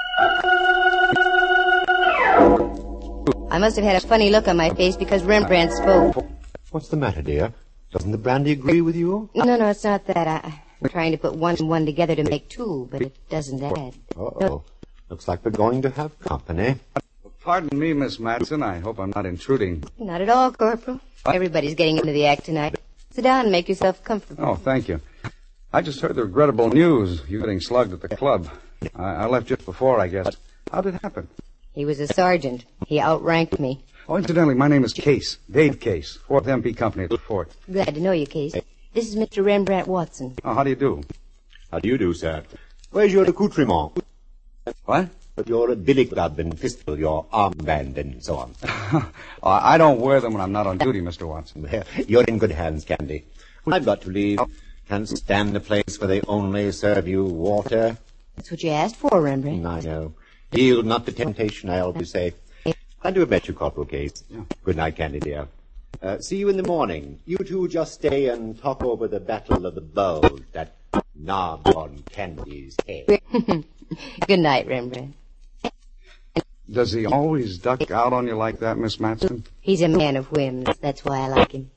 I 3.52 3.58
must 3.60 3.76
have 3.76 3.84
had 3.84 4.02
a 4.02 4.08
funny 4.08 4.30
look 4.30 4.48
on 4.48 4.56
my 4.56 4.70
face 4.70 4.96
because 4.96 5.24
Rembrandt 5.26 5.74
spoke. 5.74 6.26
What's 6.72 6.88
the 6.88 6.96
matter, 6.96 7.22
dear? 7.22 7.54
Doesn't 7.92 8.12
the 8.12 8.18
brandy 8.18 8.52
agree 8.52 8.82
with 8.82 8.96
you? 8.96 9.30
No, 9.34 9.44
no, 9.58 9.70
it's 9.70 9.84
not 9.84 10.06
that. 10.08 10.28
I, 10.28 10.62
I'm 10.82 10.90
trying 10.90 11.12
to 11.12 11.18
put 11.18 11.36
one 11.36 11.56
and 11.58 11.68
one 11.68 11.86
together 11.86 12.16
to 12.16 12.24
make 12.24 12.48
two, 12.50 12.88
but 12.92 13.02
it 13.02 13.16
doesn't 13.30 13.64
add. 13.64 13.96
Uh-oh. 14.16 14.64
Looks 15.10 15.28
like 15.28 15.44
we're 15.44 15.52
going 15.52 15.82
to 15.82 15.90
have 15.90 16.18
company. 16.20 16.76
Pardon 17.42 17.78
me, 17.78 17.94
Miss 17.94 18.20
Matson. 18.20 18.62
I 18.62 18.80
hope 18.80 19.00
I'm 19.00 19.12
not 19.16 19.26
intruding. 19.26 19.84
Not 19.98 20.22
at 20.22 20.30
all, 20.30 20.52
Corporal. 20.52 21.00
Everybody's 21.26 21.74
getting 21.74 21.98
into 21.98 22.12
the 22.12 22.28
act 22.28 22.46
tonight. 22.46 22.76
Sit 23.12 23.24
down 23.24 23.46
and 23.46 23.52
make 23.52 23.68
yourself 23.68 24.04
comfortable. 24.04 24.46
Oh, 24.46 24.56
thank 24.56 24.88
you. 24.88 25.02
I 25.74 25.82
just 25.82 26.00
heard 26.02 26.16
the 26.16 26.24
regrettable 26.24 26.70
news. 26.70 27.24
You 27.28 27.40
getting 27.40 27.60
slugged 27.60 27.94
at 27.94 28.02
the 28.02 28.16
club. 28.16 28.50
I, 28.96 29.16
I 29.16 29.26
left 29.26 29.48
just 29.48 29.66
before, 29.66 30.00
I 30.00 30.08
guess. 30.08 30.36
How 30.72 30.82
did 30.82 30.96
it 30.96 31.02
happen? 31.02 31.28
He 31.74 31.86
was 31.86 32.00
a 32.00 32.08
sergeant. 32.08 32.66
He 32.88 33.00
outranked 33.00 33.60
me. 33.60 33.84
Oh, 34.12 34.16
incidentally, 34.16 34.56
my 34.56 34.68
name 34.68 34.84
is 34.84 34.92
Case. 34.92 35.38
Dave 35.52 35.80
Case. 35.80 36.18
4th 36.28 36.46
MP 36.46 36.76
Company 36.76 37.04
at 37.04 37.12
the 37.12 37.20
fort. 37.20 37.52
Glad 37.72 37.94
to 37.94 38.02
know 38.02 38.12
you, 38.12 38.26
Case. 38.26 38.54
This 38.92 39.08
is 39.08 39.16
Mr. 39.16 39.46
Rembrandt 39.46 39.88
Watson. 39.88 40.36
Oh, 40.44 40.56
how 40.56 40.64
do 40.64 40.72
you 40.72 40.76
do? 40.76 41.04
How 41.72 41.78
do 41.78 41.88
you 41.88 41.96
do, 41.96 42.12
sir? 42.16 42.44
Where's 42.90 43.14
your 43.14 43.30
accoutrement? 43.30 44.04
What? 44.86 45.10
your 45.46 45.76
billy 45.76 46.06
club 46.06 46.40
and 46.40 46.60
pistol, 46.60 46.98
your 46.98 47.26
armband, 47.26 47.98
and 47.98 48.24
so 48.24 48.38
on. 48.38 48.56
I 49.44 49.78
don't 49.78 50.00
wear 50.02 50.20
them 50.20 50.34
when 50.34 50.42
I'm 50.42 50.52
not 50.52 50.66
on 50.66 50.80
duty, 50.80 51.02
Mr. 51.02 51.28
Watson. 51.28 51.62
Well, 51.72 51.84
you're 52.08 52.24
in 52.24 52.40
good 52.40 52.52
hands, 52.52 52.86
Candy. 52.86 53.26
I've 53.68 53.86
got 53.86 54.02
to 54.02 54.10
leave. 54.10 54.40
Can't 54.88 55.08
stand 55.08 55.56
a 55.56 55.60
place 55.60 56.02
where 56.02 56.08
they 56.08 56.22
only 56.22 56.72
serve 56.72 57.08
you 57.08 57.26
water. 57.26 57.96
That's 58.36 58.50
what 58.50 58.64
you 58.64 58.72
asked 58.72 58.96
for, 58.96 59.22
Rembrandt. 59.22 59.68
I 59.68 59.82
know. 59.82 60.14
Yield 60.52 60.88
not 60.88 61.06
to 61.06 61.12
temptation, 61.12 61.70
I 61.70 61.82
always 61.82 62.10
say. 62.10 62.34
I 63.02 63.12
do 63.12 63.26
bet 63.26 63.48
you, 63.48 63.54
Corporal 63.54 63.86
Case. 63.86 64.24
Good 64.64 64.76
night, 64.76 64.96
Candy 64.98 65.20
dear. 65.20 65.48
Uh, 66.02 66.20
see 66.20 66.38
you 66.38 66.50
in 66.50 66.58
the 66.58 66.64
morning. 66.64 67.20
You 67.26 67.38
two 67.38 67.68
just 67.68 67.94
stay 67.94 68.30
and 68.30 68.60
talk 68.60 68.84
over 68.84 69.08
the 69.08 69.20
Battle 69.20 69.66
of 69.66 69.76
the 69.76 69.82
Bulge, 69.82 70.44
that 70.52 70.76
knob 71.16 71.68
on 71.76 72.04
Candy's 72.12 72.76
head. 72.88 73.22
Good 74.28 74.40
night, 74.40 74.68
Rembrandt. 74.68 75.16
Does 76.72 76.92
he 76.92 77.06
always 77.06 77.58
duck 77.58 77.90
out 77.90 78.14
on 78.14 78.28
you 78.28 78.36
like 78.36 78.60
that, 78.60 78.78
Miss 78.78 79.00
Matson? 79.00 79.44
He's 79.60 79.82
a 79.82 79.88
man 79.88 80.16
of 80.16 80.32
whims. 80.32 80.68
That's 80.80 81.04
why 81.04 81.20
I 81.20 81.28
like 81.28 81.52
him. 81.54 81.72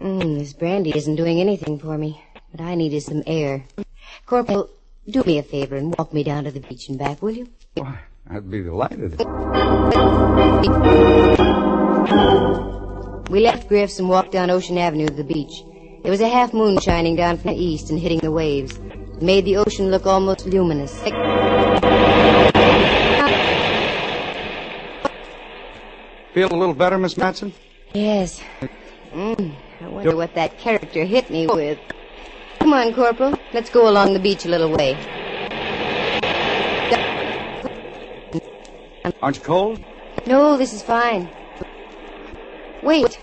Mm, 0.00 0.38
this 0.38 0.54
brandy 0.54 0.96
isn't 0.96 1.16
doing 1.16 1.40
anything 1.40 1.78
for 1.78 1.98
me. 1.98 2.22
What 2.52 2.62
I 2.64 2.76
need 2.76 2.94
is 2.94 3.04
some 3.04 3.22
air. 3.26 3.64
Corporal, 4.24 4.70
do 5.08 5.22
me 5.24 5.38
a 5.38 5.42
favor 5.42 5.76
and 5.76 5.94
walk 5.98 6.14
me 6.14 6.22
down 6.22 6.44
to 6.44 6.50
the 6.50 6.60
beach 6.60 6.88
and 6.88 6.98
back, 6.98 7.20
will 7.20 7.32
you? 7.32 7.48
Why, 7.74 7.98
I'd 8.30 8.50
be 8.50 8.62
delighted. 8.62 9.18
We 13.30 13.40
left 13.40 13.68
Griff's 13.68 13.98
and 13.98 14.08
walked 14.08 14.32
down 14.32 14.50
Ocean 14.50 14.76
Avenue 14.76 15.06
to 15.06 15.14
the 15.14 15.24
beach. 15.24 15.62
There 16.02 16.10
was 16.10 16.20
a 16.20 16.28
half 16.28 16.52
moon 16.52 16.78
shining 16.78 17.16
down 17.16 17.38
from 17.38 17.52
the 17.52 17.56
east 17.56 17.90
and 17.90 17.98
hitting 17.98 18.18
the 18.18 18.30
waves. 18.30 18.76
It 18.76 19.22
made 19.22 19.44
the 19.44 19.56
ocean 19.56 19.90
look 19.90 20.06
almost 20.06 20.46
luminous. 20.46 20.94
Feel 26.34 26.52
a 26.52 26.56
little 26.56 26.74
better, 26.74 26.98
Miss 26.98 27.16
Matson? 27.16 27.52
Yes. 27.94 28.40
Mm, 29.12 29.54
I 29.80 29.88
wonder 29.88 30.14
what 30.14 30.34
that 30.34 30.58
character 30.58 31.04
hit 31.04 31.30
me 31.30 31.46
with. 31.46 31.78
Come 32.58 32.74
on, 32.74 32.92
Corporal. 32.92 33.38
Let's 33.54 33.70
go 33.70 33.88
along 33.88 34.12
the 34.12 34.20
beach 34.20 34.44
a 34.44 34.48
little 34.48 34.70
way. 34.70 34.96
Aren't 39.22 39.36
you 39.36 39.42
cold? 39.42 39.84
No, 40.26 40.56
this 40.56 40.72
is 40.72 40.82
fine. 40.82 41.28
Wait. 42.82 43.18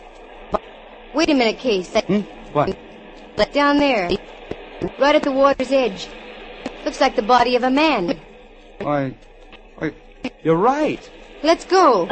Wait 1.13 1.29
a 1.29 1.33
minute, 1.33 1.57
Case. 1.59 1.89
That, 1.89 2.05
Hmm? 2.05 2.21
What? 2.53 2.77
that 3.37 3.53
down 3.53 3.77
there. 3.77 4.09
Right 4.99 5.15
at 5.15 5.23
the 5.23 5.31
water's 5.31 5.71
edge. 5.71 6.07
Looks 6.83 7.01
like 7.01 7.15
the 7.15 7.21
body 7.21 7.55
of 7.55 7.63
a 7.63 7.69
man. 7.69 8.19
Why, 8.79 9.15
why, 9.77 9.93
you're 10.43 10.55
right. 10.57 11.09
Let's 11.43 11.65
go. 11.65 12.05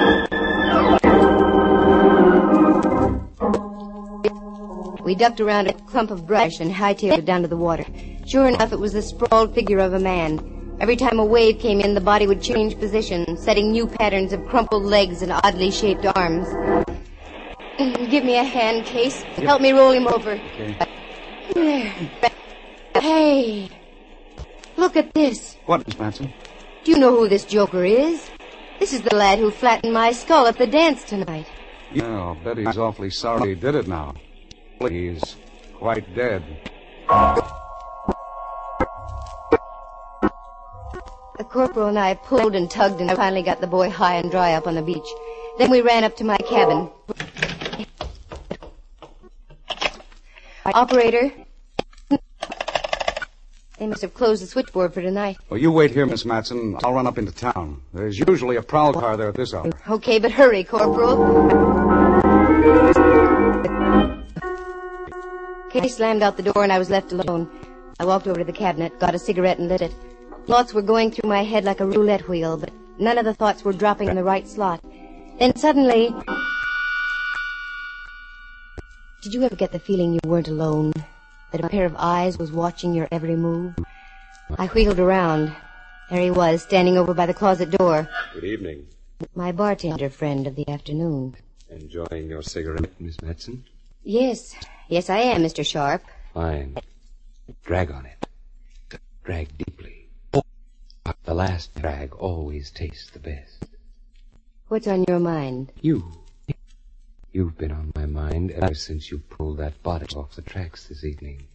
We 5.03 5.15
ducked 5.15 5.41
around 5.41 5.67
a 5.67 5.73
clump 5.73 6.12
of 6.12 6.25
brush 6.25 6.59
and 6.59 6.71
hightailed 6.73 7.17
it 7.19 7.25
down 7.25 7.41
to 7.41 7.47
the 7.47 7.57
water. 7.57 7.86
Sure 8.25 8.47
enough, 8.47 8.71
it 8.71 8.79
was 8.79 8.93
the 8.93 9.01
sprawled 9.01 9.53
figure 9.53 9.79
of 9.79 9.93
a 9.93 9.99
man. 9.99 10.39
Every 10.79 10.95
time 10.95 11.19
a 11.19 11.25
wave 11.25 11.59
came 11.59 11.79
in, 11.79 11.93
the 11.93 12.01
body 12.01 12.27
would 12.27 12.41
change 12.41 12.77
position, 12.77 13.38
setting 13.38 13.71
new 13.71 13.88
patterns 13.88 14.33
of 14.33 14.45
crumpled 14.47 14.83
legs 14.83 15.21
and 15.21 15.31
oddly 15.31 15.71
shaped 15.71 16.05
arms. 16.05 16.47
Give 18.09 18.23
me 18.23 18.38
a 18.38 18.43
hand, 18.43 18.86
Case. 18.86 19.23
Help 19.38 19.62
me 19.62 19.71
roll 19.71 19.91
him 19.91 20.07
over. 20.07 20.39
There. 21.53 21.93
Hey, 22.95 23.69
look 24.77 24.95
at 24.95 25.13
this. 25.13 25.57
What, 25.65 25.86
Miss 25.88 25.97
Matson? 25.97 26.33
Do 26.83 26.91
you 26.91 26.99
know 26.99 27.15
who 27.15 27.27
this 27.27 27.43
joker 27.43 27.83
is? 27.83 28.29
This 28.79 28.93
is 28.93 29.01
the 29.01 29.15
lad 29.15 29.39
who 29.39 29.49
flattened 29.49 29.93
my 29.93 30.12
skull 30.12 30.45
at 30.47 30.57
the 30.57 30.67
dance 30.67 31.03
tonight. 31.03 31.47
Yeah, 31.91 32.05
I'll 32.05 32.36
bet 32.36 32.57
he's 32.57 32.77
awfully 32.77 33.09
sorry 33.09 33.49
he 33.49 33.55
did 33.55 33.75
it 33.75 33.88
now. 33.88 34.13
He's 34.79 35.36
quite 35.73 36.15
dead. 36.15 36.43
The 41.43 41.49
corporal 41.49 41.89
and 41.89 41.99
I 41.99 42.13
pulled 42.13 42.56
and 42.56 42.71
tugged 42.71 43.01
and 43.01 43.12
I 43.12 43.15
finally 43.15 43.43
got 43.43 43.60
the 43.60 43.67
boy 43.67 43.89
high 43.89 44.15
and 44.15 44.32
dry 44.32 44.53
up 44.53 44.65
on 44.65 44.75
the 44.75 44.82
beach. 44.82 45.10
Then 45.58 45.69
we 45.69 45.82
ran 45.82 46.06
up 46.06 46.15
to 46.15 46.23
my 46.23 46.38
cabin. 46.38 46.89
Operator. 50.65 51.34
They 53.77 53.88
must 53.88 54.01
have 54.03 54.13
closed 54.13 54.41
the 54.41 54.47
switchboard 54.47 54.93
for 54.93 55.01
tonight. 55.01 55.36
Well, 55.49 55.60
you 55.60 55.69
wait 55.69 55.91
here, 55.91 56.06
Miss 56.06 56.23
Matson. 56.23 56.77
I'll 56.82 56.93
run 56.93 57.08
up 57.08 57.17
into 57.17 57.34
town. 57.34 57.82
There's 57.93 58.17
usually 58.17 58.56
a 58.56 58.62
prowl 58.62 58.93
car 58.93 59.17
there 59.17 59.27
at 59.27 59.36
this 59.36 59.53
hour. 59.53 59.69
Okay, 59.89 60.19
but 60.19 60.32
hurry, 60.32 60.63
Corporal. 60.63 61.17
Kay 65.69 65.89
slammed 65.89 66.23
out 66.23 66.38
the 66.38 66.43
door 66.43 66.63
and 66.63 66.71
I 66.71 66.79
was 66.79 66.89
left 66.89 67.12
alone. 67.12 67.51
I 67.99 68.06
walked 68.06 68.27
over 68.27 68.39
to 68.39 68.45
the 68.45 68.53
cabinet, 68.53 68.97
got 68.97 69.13
a 69.13 69.19
cigarette 69.19 69.60
and 69.60 69.67
lit 69.67 69.82
it. 69.82 69.93
Thoughts 70.45 70.73
were 70.73 70.82
going 70.82 71.10
through 71.10 71.29
my 71.29 71.43
head 71.43 71.63
like 71.63 71.79
a 71.79 71.86
roulette 71.86 72.27
wheel, 72.27 72.58
but 72.58 72.71
none 72.99 73.17
of 73.17 73.23
the 73.23 73.34
thoughts 73.34 73.63
were 73.63 73.71
dropping 73.71 74.10
in 74.10 74.15
the 74.15 74.23
right 74.23 74.47
slot. 74.47 74.84
Then 75.39 75.56
suddenly... 75.56 76.13
Did 79.21 79.34
you 79.34 79.43
ever 79.43 79.56
get 79.56 79.71
the 79.71 79.79
feeling 79.79 80.13
you 80.13 80.19
weren't 80.25 80.49
alone? 80.49 80.91
That 81.51 81.63
a 81.63 81.69
pair 81.69 81.86
of 81.86 81.95
eyes 81.97 82.38
was 82.38 82.51
watching 82.51 82.93
your 82.93 83.08
every 83.10 83.38
move? 83.38 83.73
I 84.58 84.67
wheeled 84.67 84.99
around. 84.99 85.56
There 86.10 86.21
he 86.21 86.29
was, 86.29 86.62
standing 86.62 86.97
over 86.97 87.13
by 87.13 87.25
the 87.25 87.34
closet 87.34 87.71
door. 87.71 88.10
Good 88.34 88.43
evening. 88.43 88.88
My 89.36 89.53
bartender 89.53 90.10
friend 90.10 90.45
of 90.45 90.58
the 90.58 90.67
afternoon. 90.67 91.38
Enjoying 91.69 92.27
your 92.27 92.41
cigarette, 92.41 92.91
Miss 92.99 93.21
Matson? 93.21 93.63
Yes, 94.03 94.56
yes, 94.89 95.10
I 95.10 95.19
am, 95.19 95.41
Mr. 95.41 95.65
Sharp. 95.65 96.03
Fine. 96.34 96.77
Drag 97.63 97.91
on 97.91 98.06
it. 98.06 98.99
Drag 99.23 99.58
deeply. 99.58 99.92
The 101.25 101.33
last 101.33 101.75
drag 101.75 102.13
always 102.15 102.71
tastes 102.71 103.09
the 103.09 103.19
best. 103.19 103.65
What's 104.69 104.87
on 104.87 105.03
your 105.05 105.19
mind? 105.19 105.73
You. 105.81 106.23
You've 107.33 107.57
been 107.57 107.73
on 107.73 107.91
my 107.93 108.05
mind 108.05 108.51
ever 108.51 108.73
since 108.73 109.11
you 109.11 109.17
pulled 109.17 109.57
that 109.57 109.83
body 109.83 110.05
off 110.15 110.35
the 110.35 110.41
tracks 110.41 110.87
this 110.87 111.03
evening. 111.03 111.47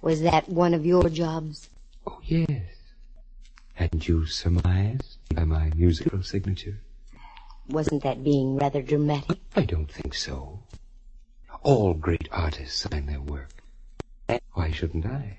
Was 0.00 0.22
that 0.22 0.48
one 0.48 0.72
of 0.72 0.86
your 0.86 1.08
jobs? 1.10 1.68
Oh, 2.06 2.20
yes. 2.24 2.48
Hadn't 3.74 4.08
you 4.08 4.24
surmised 4.24 5.18
by 5.34 5.44
my 5.44 5.70
musical 5.76 6.22
signature? 6.22 6.78
Wasn't 7.68 8.02
that 8.04 8.24
being 8.24 8.56
rather 8.56 8.80
dramatic? 8.80 9.38
I 9.54 9.62
don't 9.62 9.90
think 9.90 10.14
so. 10.14 10.60
All 11.62 11.92
great 11.92 12.28
artists 12.32 12.80
sign 12.88 13.06
their 13.06 13.20
work. 13.20 13.50
Why 14.54 14.70
shouldn't 14.70 15.04
I? 15.04 15.38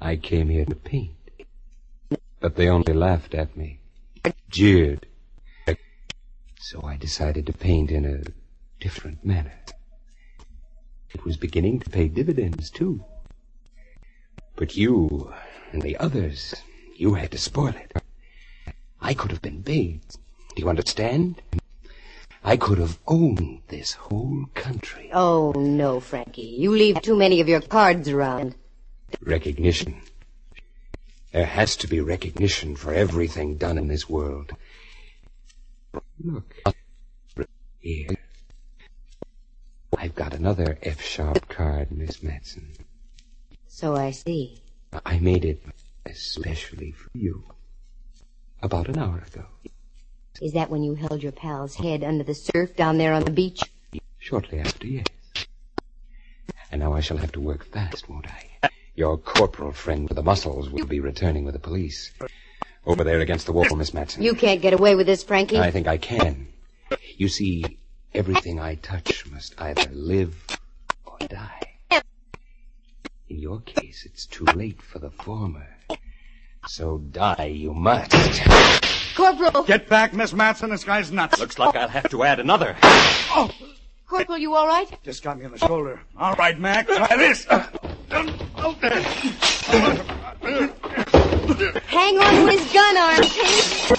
I 0.00 0.16
came 0.16 0.48
here 0.48 0.64
to 0.64 0.74
paint. 0.74 1.12
But 2.42 2.56
they 2.56 2.68
only 2.68 2.92
laughed 2.92 3.34
at 3.36 3.56
me, 3.56 3.78
jeered. 4.50 5.06
So 6.58 6.82
I 6.82 6.96
decided 6.96 7.46
to 7.46 7.52
paint 7.52 7.92
in 7.92 8.04
a 8.04 8.24
different 8.82 9.24
manner. 9.24 9.54
It 11.14 11.24
was 11.24 11.36
beginning 11.36 11.78
to 11.80 11.90
pay 11.90 12.08
dividends, 12.08 12.68
too. 12.68 13.04
But 14.56 14.76
you 14.76 15.32
and 15.70 15.82
the 15.82 15.96
others, 15.98 16.54
you 16.96 17.14
had 17.14 17.30
to 17.30 17.38
spoil 17.38 17.74
it. 17.76 18.02
I 19.00 19.14
could 19.14 19.30
have 19.30 19.42
been 19.42 19.60
big. 19.60 20.00
Do 20.10 20.62
you 20.62 20.68
understand? 20.68 21.40
I 22.42 22.56
could 22.56 22.78
have 22.78 22.98
owned 23.06 23.60
this 23.68 23.92
whole 23.92 24.46
country. 24.54 25.10
Oh, 25.12 25.52
no, 25.56 26.00
Frankie. 26.00 26.42
You 26.42 26.72
leave 26.72 27.00
too 27.02 27.14
many 27.14 27.40
of 27.40 27.48
your 27.48 27.60
cards 27.60 28.08
around. 28.08 28.56
Recognition. 29.20 30.00
There 31.32 31.46
has 31.46 31.76
to 31.76 31.88
be 31.88 32.00
recognition 32.00 32.76
for 32.76 32.92
everything 32.92 33.56
done 33.56 33.78
in 33.78 33.88
this 33.88 34.08
world. 34.08 34.52
Look. 36.22 36.54
Here. 37.80 38.14
I've 39.96 40.14
got 40.14 40.34
another 40.34 40.78
F 40.82 41.00
sharp 41.00 41.48
card, 41.48 41.90
Miss 41.90 42.22
Matson. 42.22 42.72
So 43.66 43.96
I 43.96 44.10
see. 44.10 44.62
I 45.06 45.18
made 45.20 45.44
it 45.44 45.62
especially 46.04 46.92
for 46.92 47.08
you. 47.14 47.44
About 48.62 48.88
an 48.88 48.98
hour 48.98 49.24
ago. 49.26 49.46
Is 50.40 50.52
that 50.52 50.70
when 50.70 50.82
you 50.82 50.94
held 50.94 51.22
your 51.22 51.32
pal's 51.32 51.74
head 51.76 52.04
under 52.04 52.24
the 52.24 52.34
surf 52.34 52.76
down 52.76 52.98
there 52.98 53.12
on 53.12 53.24
the 53.24 53.30
beach? 53.30 53.62
Shortly 54.18 54.60
after, 54.60 54.86
yes. 54.86 55.06
And 56.70 56.80
now 56.80 56.92
I 56.92 57.00
shall 57.00 57.16
have 57.16 57.32
to 57.32 57.40
work 57.40 57.64
fast, 57.64 58.08
won't 58.08 58.26
I? 58.26 58.51
Your 58.94 59.16
corporal 59.16 59.72
friend 59.72 60.08
with 60.08 60.16
the 60.16 60.22
muscles 60.22 60.68
will 60.68 60.86
be 60.86 61.00
returning 61.00 61.44
with 61.44 61.54
the 61.54 61.60
police. 61.60 62.12
Over 62.84 63.04
there 63.04 63.20
against 63.20 63.46
the 63.46 63.52
wall, 63.52 63.74
Miss 63.74 63.94
Matson. 63.94 64.22
You 64.22 64.34
can't 64.34 64.60
get 64.60 64.72
away 64.74 64.94
with 64.94 65.06
this, 65.06 65.22
Frankie. 65.22 65.58
I 65.58 65.70
think 65.70 65.86
I 65.86 65.96
can. 65.96 66.48
You 67.16 67.28
see, 67.28 67.78
everything 68.12 68.60
I 68.60 68.74
touch 68.76 69.24
must 69.30 69.54
either 69.60 69.88
live 69.92 70.44
or 71.06 71.16
die. 71.26 71.60
In 73.28 73.38
your 73.38 73.60
case, 73.60 74.04
it's 74.04 74.26
too 74.26 74.44
late 74.44 74.82
for 74.82 74.98
the 74.98 75.10
former. 75.10 75.66
So 76.68 76.98
die 76.98 77.46
you 77.54 77.72
must. 77.72 78.12
Corporal! 79.16 79.62
Get 79.64 79.88
back, 79.88 80.12
Miss 80.12 80.32
Matson. 80.34 80.70
This 80.70 80.84
guy's 80.84 81.10
nuts. 81.10 81.38
Looks 81.38 81.58
like 81.58 81.74
I'll 81.76 81.88
have 81.88 82.10
to 82.10 82.24
add 82.24 82.40
another. 82.40 82.76
Oh, 82.82 83.50
Corporal, 84.06 84.36
you 84.38 84.54
all 84.54 84.66
right? 84.66 84.86
just 85.02 85.22
got 85.22 85.38
me 85.38 85.46
on 85.46 85.52
the 85.52 85.58
shoulder. 85.58 86.00
All 86.18 86.34
right, 86.34 86.58
Mac. 86.58 86.86
Try 86.86 87.16
this. 87.16 87.46
Hang 91.88 92.18
on 92.18 92.34
to 92.34 92.46
his 92.46 92.72
gun 92.72 92.96
arm, 92.96 93.22
Case. 93.22 93.92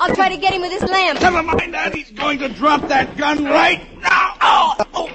I'll 0.00 0.14
try 0.16 0.28
to 0.28 0.36
get 0.36 0.52
him 0.52 0.62
with 0.62 0.72
this 0.72 0.82
lamp. 0.90 1.20
Never 1.20 1.44
mind 1.44 1.74
that. 1.74 1.94
He's 1.94 2.10
going 2.10 2.40
to 2.40 2.48
drop 2.48 2.88
that 2.88 3.16
gun 3.16 3.44
right 3.44 3.80
now. 4.00 4.34
Oh, 4.40 4.74
oh. 4.94 5.08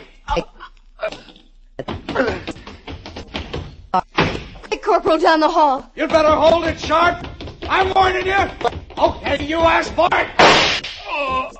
Quick, 4.64 4.82
Corporal, 4.82 5.18
down 5.18 5.42
the 5.42 5.50
hall. 5.50 5.92
You'd 5.96 6.10
better 6.10 6.32
hold 6.32 6.64
it 6.64 6.80
sharp. 6.80 7.28
I'm 7.64 7.94
warning 7.94 8.28
you. 8.28 8.50
Okay, 8.98 9.44
you 9.46 9.58
asked 9.60 9.94
for 9.94 10.08
it. 10.14 10.28
Oh. 11.06 11.52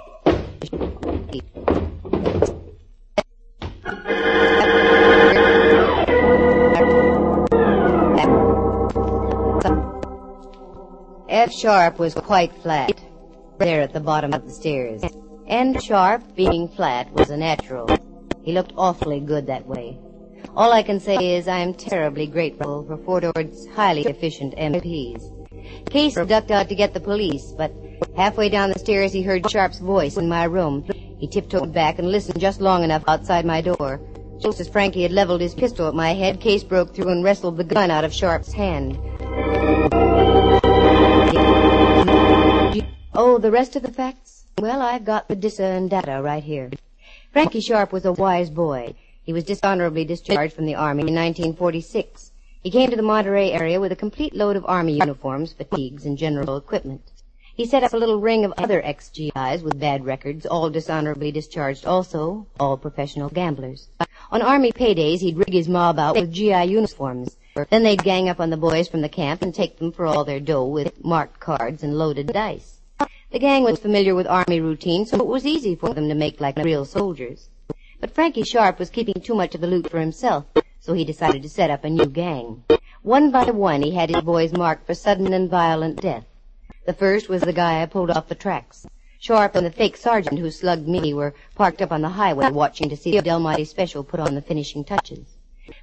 F 11.46 11.54
Sharp 11.54 12.00
was 12.00 12.16
quite 12.16 12.52
flat, 12.64 13.00
there 13.60 13.82
at 13.82 13.94
the 13.94 14.00
bottom 14.00 14.34
of 14.34 14.46
the 14.46 14.52
stairs. 14.52 15.04
And 15.46 15.80
Sharp, 15.80 16.24
being 16.36 16.68
flat, 16.68 17.14
was 17.14 17.30
a 17.30 17.38
natural. 17.38 17.88
He 18.42 18.52
looked 18.52 18.74
awfully 18.76 19.20
good 19.20 19.46
that 19.46 19.68
way. 19.68 20.00
All 20.56 20.74
I 20.74 20.82
can 20.82 21.00
say 21.00 21.36
is 21.36 21.48
I 21.48 21.60
am 21.60 21.76
terribly 21.76 22.26
grateful 22.26 22.84
for 22.88 22.98
Fort 22.98 23.26
Ord's 23.36 23.68
highly 23.76 24.06
efficient 24.06 24.56
MPs. 24.56 25.22
Case 25.92 26.16
ducked 26.16 26.50
out 26.50 26.68
to 26.68 26.74
get 26.74 26.96
the 26.96 27.00
police, 27.00 27.54
but 27.56 27.72
halfway 28.16 28.50
down 28.50 28.72
the 28.72 28.80
stairs 28.80 29.14
he 29.14 29.22
heard 29.22 29.48
Sharp's 29.48 29.78
voice 29.78 30.18
in 30.18 30.28
my 30.28 30.46
room. 30.46 30.84
He 31.20 31.28
tiptoed 31.28 31.72
back 31.72 32.00
and 32.00 32.10
listened 32.10 32.40
just 32.40 32.60
long 32.60 32.84
enough 32.84 33.04
outside 33.08 33.46
my 33.46 33.62
door. 33.62 34.02
Just 34.42 34.60
as 34.60 34.68
Frankie 34.68 35.04
had 35.04 35.12
leveled 35.12 35.42
his 35.42 35.54
pistol 35.54 35.88
at 35.88 35.94
my 35.94 36.16
head, 36.16 36.42
Case 36.42 36.64
broke 36.64 36.96
through 36.96 37.10
and 37.10 37.24
wrestled 37.24 37.58
the 37.58 37.64
gun 37.64 37.92
out 37.92 38.04
of 38.04 38.12
Sharp's 38.12 38.52
hand. 38.52 38.98
Oh, 43.18 43.38
the 43.38 43.50
rest 43.50 43.78
of 43.78 43.82
the 43.82 43.94
facts? 43.94 44.44
Well, 44.60 44.82
I've 44.82 45.06
got 45.06 45.30
the 45.30 45.38
dissa 45.38 45.78
and 45.78 45.90
data 45.90 46.22
right 46.22 46.44
here. 46.44 46.70
Frankie 47.32 47.62
Sharp 47.62 47.94
was 47.94 48.04
a 48.04 48.12
wise 48.12 48.50
boy. 48.50 48.94
He 49.24 49.32
was 49.32 49.46
dishonorably 49.46 50.04
discharged 50.04 50.54
from 50.54 50.66
the 50.66 50.76
Army 50.76 51.04
in 51.04 51.16
1946. 51.16 52.32
He 52.62 52.70
came 52.70 52.90
to 52.90 52.98
the 52.98 53.02
Monterey 53.02 53.54
area 53.54 53.80
with 53.80 53.94
a 53.94 53.96
complete 53.96 54.36
load 54.36 54.58
of 54.58 54.66
Army 54.66 54.98
uniforms, 54.98 55.54
fatigues, 55.54 56.06
and 56.06 56.18
general 56.18 56.58
equipment. 56.58 57.14
He 57.56 57.66
set 57.66 57.86
up 57.86 57.94
a 57.94 57.98
little 57.98 58.20
ring 58.20 58.44
of 58.44 58.54
other 58.58 58.84
ex-GIs 58.84 59.64
with 59.64 59.80
bad 59.80 60.04
records, 60.04 60.46
all 60.46 60.70
dishonorably 60.70 61.32
discharged 61.32 61.86
also, 61.86 62.48
all 62.60 62.76
professional 62.76 63.30
gamblers. 63.30 63.88
On 64.30 64.42
Army 64.42 64.74
paydays, 64.74 65.22
he'd 65.22 65.38
rig 65.38 65.54
his 65.54 65.70
mob 65.70 66.00
out 66.00 66.18
with 66.18 66.34
GI 66.34 66.66
uniforms. 66.66 67.38
Then 67.70 67.84
they'd 67.84 68.04
gang 68.04 68.28
up 68.28 68.42
on 68.42 68.50
the 68.50 68.58
boys 68.58 68.90
from 68.90 69.00
the 69.00 69.08
camp 69.08 69.42
and 69.42 69.56
take 69.56 69.80
them 69.80 69.94
for 69.94 70.06
all 70.06 70.26
their 70.26 70.42
dough 70.42 70.66
with 70.66 71.02
marked 71.06 71.40
cards 71.40 71.82
and 71.82 71.98
loaded 71.98 72.28
dice. 72.28 72.75
The 73.32 73.40
gang 73.40 73.64
was 73.64 73.80
familiar 73.80 74.14
with 74.14 74.28
Army 74.28 74.60
routine, 74.60 75.06
so 75.06 75.18
it 75.18 75.26
was 75.26 75.46
easy 75.46 75.76
for 75.76 75.94
them 75.94 76.08
to 76.10 76.16
make 76.16 76.40
like 76.40 76.58
real 76.58 76.86
soldiers. 76.86 77.50
But 78.00 78.12
Frankie 78.12 78.44
Sharp 78.44 78.78
was 78.78 78.90
keeping 78.90 79.20
too 79.22 79.34
much 79.34 79.56
of 79.56 79.62
the 79.62 79.68
loot 79.68 79.90
for 79.90 80.00
himself, 80.00 80.46
so 80.80 80.94
he 80.94 81.04
decided 81.04 81.42
to 81.44 81.50
set 81.50 81.70
up 81.70 81.84
a 81.84 81.90
new 81.90 82.06
gang. 82.06 82.64
One 83.02 83.32
by 83.32 83.46
one, 83.46 83.82
he 83.82 83.92
had 83.92 84.10
his 84.10 84.22
boys 84.22 84.54
marked 84.54 84.86
for 84.86 84.94
sudden 84.94 85.34
and 85.34 85.50
violent 85.50 86.02
death. 86.02 86.26
The 86.86 86.94
first 86.94 87.28
was 87.28 87.42
the 87.42 87.52
guy 87.52 87.82
I 87.82 87.88
pulled 87.88 88.12
off 88.12 88.28
the 88.28 88.36
tracks. 88.36 88.86
Sharp 89.18 89.56
and 89.56 89.66
the 89.66 89.72
fake 89.72 89.98
sergeant 89.98 90.38
who 90.38 90.52
slugged 90.52 90.88
me 90.88 91.14
were 91.14 91.34
parked 91.56 91.82
up 91.82 91.92
on 91.92 92.02
the 92.02 92.10
highway 92.10 92.52
watching 92.52 92.90
to 92.90 92.96
see 92.96 93.12
the 93.12 93.24
Del 93.24 93.40
Monte 93.40 93.66
special 93.66 94.04
put 94.04 94.20
on 94.20 94.36
the 94.36 94.42
finishing 94.42 94.84
touches. 94.84 95.36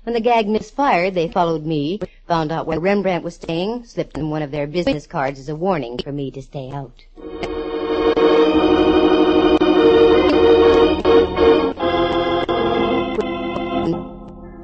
When 0.04 0.14
the 0.14 0.20
gag 0.20 0.48
misfired, 0.48 1.14
they 1.14 1.28
followed 1.28 1.66
me, 1.66 1.98
found 2.28 2.52
out 2.52 2.66
where 2.66 2.78
Rembrandt 2.78 3.24
was 3.24 3.34
staying, 3.34 3.84
slipped 3.84 4.16
in 4.16 4.30
one 4.30 4.42
of 4.42 4.52
their 4.52 4.66
business 4.68 5.08
cards 5.08 5.40
as 5.40 5.48
a 5.48 5.56
warning 5.56 5.98
for 5.98 6.12
me 6.12 6.30
to 6.30 6.42
stay 6.42 6.70
out. 6.70 7.04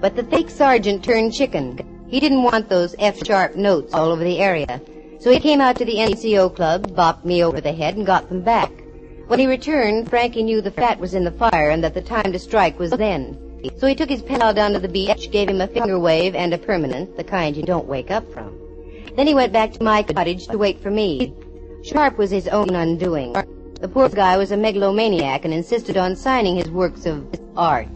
But 0.01 0.15
the 0.15 0.27
fake 0.31 0.51
sergeant 0.51 1.05
turned 1.05 1.35
chicken. 1.35 2.07
He 2.09 2.21
didn't 2.21 2.45
want 2.45 2.69
those 2.69 2.95
F-sharp 3.01 3.57
notes 3.57 3.93
all 3.95 4.11
over 4.11 4.23
the 4.23 4.39
area. 4.39 4.81
So 5.19 5.33
he 5.33 5.41
came 5.41 5.61
out 5.61 5.77
to 5.77 5.85
the 5.85 5.97
NCO 5.97 6.55
club, 6.55 6.95
bopped 6.95 7.25
me 7.25 7.43
over 7.43 7.61
the 7.61 7.73
head, 7.73 7.97
and 7.97 8.07
got 8.07 8.29
them 8.29 8.43
back. 8.43 8.71
When 9.27 9.41
he 9.41 9.47
returned, 9.47 10.09
Frankie 10.09 10.45
knew 10.45 10.61
the 10.61 10.71
fat 10.71 11.01
was 11.01 11.15
in 11.15 11.25
the 11.25 11.33
fire 11.33 11.71
and 11.71 11.83
that 11.83 11.95
the 11.95 12.03
time 12.03 12.33
to 12.33 12.39
strike 12.39 12.79
was 12.79 12.93
then. 12.93 13.48
So 13.79 13.87
he 13.87 13.95
took 13.95 14.09
his 14.09 14.23
pal 14.23 14.55
down 14.55 14.73
to 14.73 14.79
the 14.79 14.89
beach, 14.89 15.31
gave 15.31 15.49
him 15.49 15.61
a 15.61 15.67
finger 15.67 15.99
wave 15.99 16.35
and 16.35 16.55
a 16.55 16.59
permanent, 16.59 17.17
the 17.17 17.25
kind 17.25 17.57
you 17.57 17.63
don't 17.63 17.87
wake 17.87 18.11
up 18.11 18.31
from. 18.33 18.57
Then 19.17 19.27
he 19.27 19.35
went 19.35 19.53
back 19.53 19.73
to 19.73 19.83
my 19.83 20.03
cottage 20.03 20.47
to 20.49 20.59
wait 20.59 20.81
for 20.81 20.91
me. 20.91 21.35
Sharp 21.83 22.19
was 22.19 22.31
his 22.31 22.47
own 22.49 22.75
undoing. 22.75 23.33
The 23.81 23.89
poor 23.89 24.09
guy 24.09 24.37
was 24.37 24.53
a 24.53 24.57
megalomaniac 24.57 25.45
and 25.45 25.55
insisted 25.55 25.97
on 25.97 26.17
signing 26.17 26.57
his 26.57 26.71
works 26.71 27.07
of 27.07 27.27
art. 27.57 27.89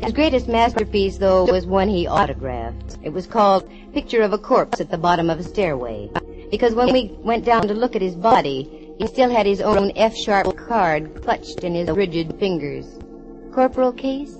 His 0.00 0.12
greatest 0.12 0.48
masterpiece, 0.48 1.16
though, 1.16 1.44
was 1.44 1.66
one 1.66 1.88
he 1.88 2.06
autographed. 2.06 2.98
It 3.02 3.10
was 3.10 3.26
called 3.26 3.70
Picture 3.94 4.22
of 4.22 4.34
a 4.34 4.38
Corpse 4.38 4.80
at 4.80 4.90
the 4.90 4.98
Bottom 4.98 5.30
of 5.30 5.38
a 5.38 5.44
Stairway. 5.44 6.10
Because 6.50 6.74
when 6.74 6.92
we 6.92 7.16
went 7.20 7.44
down 7.44 7.68
to 7.68 7.74
look 7.74 7.96
at 7.96 8.02
his 8.02 8.14
body, 8.14 8.94
he 8.98 9.06
still 9.06 9.30
had 9.30 9.46
his 9.46 9.60
own 9.62 9.92
F-sharp 9.96 10.56
card 10.56 11.22
clutched 11.22 11.64
in 11.64 11.74
his 11.74 11.88
rigid 11.90 12.38
fingers. 12.38 12.98
Corporal 13.52 13.92
Case? 13.92 14.36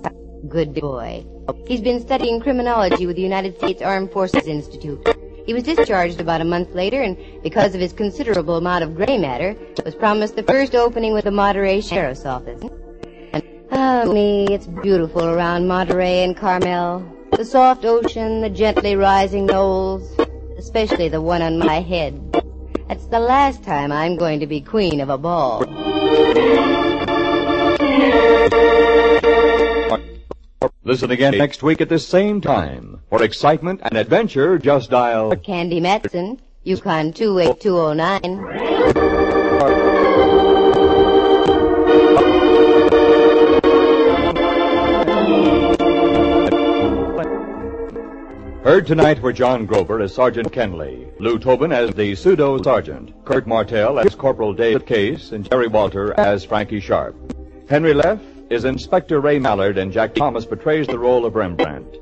Good 0.47 0.75
boy. 0.75 1.25
He's 1.67 1.81
been 1.81 1.99
studying 1.99 2.39
criminology 2.39 3.07
with 3.07 3.15
the 3.15 3.21
United 3.21 3.57
States 3.57 3.81
Armed 3.81 4.11
Forces 4.11 4.45
Institute. 4.45 5.07
He 5.45 5.53
was 5.53 5.63
discharged 5.63 6.19
about 6.19 6.41
a 6.41 6.45
month 6.45 6.75
later, 6.75 7.01
and 7.01 7.17
because 7.41 7.73
of 7.73 7.81
his 7.81 7.93
considerable 7.93 8.57
amount 8.57 8.83
of 8.83 8.95
gray 8.95 9.17
matter, 9.17 9.55
was 9.83 9.95
promised 9.95 10.35
the 10.35 10.43
first 10.43 10.75
opening 10.75 11.13
with 11.13 11.23
the 11.25 11.31
Monterey 11.31 11.81
Sheriff's 11.81 12.25
Office. 12.25 12.61
Ah, 13.71 14.05
me, 14.05 14.45
it's 14.51 14.67
beautiful 14.67 15.25
around 15.25 15.67
Monterey 15.67 16.23
and 16.23 16.37
Carmel. 16.37 17.03
The 17.31 17.45
soft 17.45 17.85
ocean, 17.85 18.41
the 18.41 18.49
gently 18.49 18.95
rising 18.95 19.47
knolls, 19.47 20.15
especially 20.57 21.09
the 21.09 21.21
one 21.21 21.41
on 21.41 21.57
my 21.57 21.81
head. 21.81 22.21
That's 22.87 23.07
the 23.07 23.19
last 23.19 23.63
time 23.63 23.91
I'm 23.91 24.15
going 24.15 24.39
to 24.41 24.47
be 24.47 24.61
queen 24.61 24.99
of 25.01 25.09
a 25.09 25.17
ball. 25.17 25.65
Listen 30.87 31.09
again 31.09 31.35
next 31.35 31.63
week 31.63 31.81
at 31.81 31.89
this 31.89 32.07
same 32.07 32.39
time. 32.41 33.01
For 33.09 33.23
excitement 33.23 33.81
and 33.81 33.97
adventure, 33.97 34.59
just 34.59 34.91
dial 34.91 35.31
For 35.31 35.35
Candy 35.35 35.79
Matson, 35.79 36.39
Yukon 36.63 37.11
28209. 37.11 38.21
Heard 48.63 48.85
tonight 48.85 49.19
were 49.23 49.33
John 49.33 49.65
Grover 49.65 50.01
as 50.01 50.13
Sergeant 50.13 50.51
Kenley, 50.51 51.11
Lou 51.19 51.39
Tobin 51.39 51.71
as 51.71 51.95
the 51.95 52.13
pseudo 52.13 52.61
sergeant, 52.61 53.11
Kurt 53.25 53.47
Martell 53.47 53.97
as 53.97 54.13
Corporal 54.13 54.53
David 54.53 54.85
Case, 54.85 55.31
and 55.31 55.49
Jerry 55.49 55.67
Walter 55.67 56.13
as 56.19 56.45
Frankie 56.45 56.79
Sharp. 56.79 57.15
Henry 57.67 57.95
Leff 57.95 58.19
is 58.49 58.65
Inspector 58.65 59.19
Ray 59.19 59.39
Mallard, 59.39 59.77
and 59.77 59.91
Jack 59.91 60.13
Thomas 60.13 60.45
portrays 60.45 60.87
the 60.87 60.99
role 60.99 61.25
of 61.25 61.35
Rembrandt. 61.35 61.97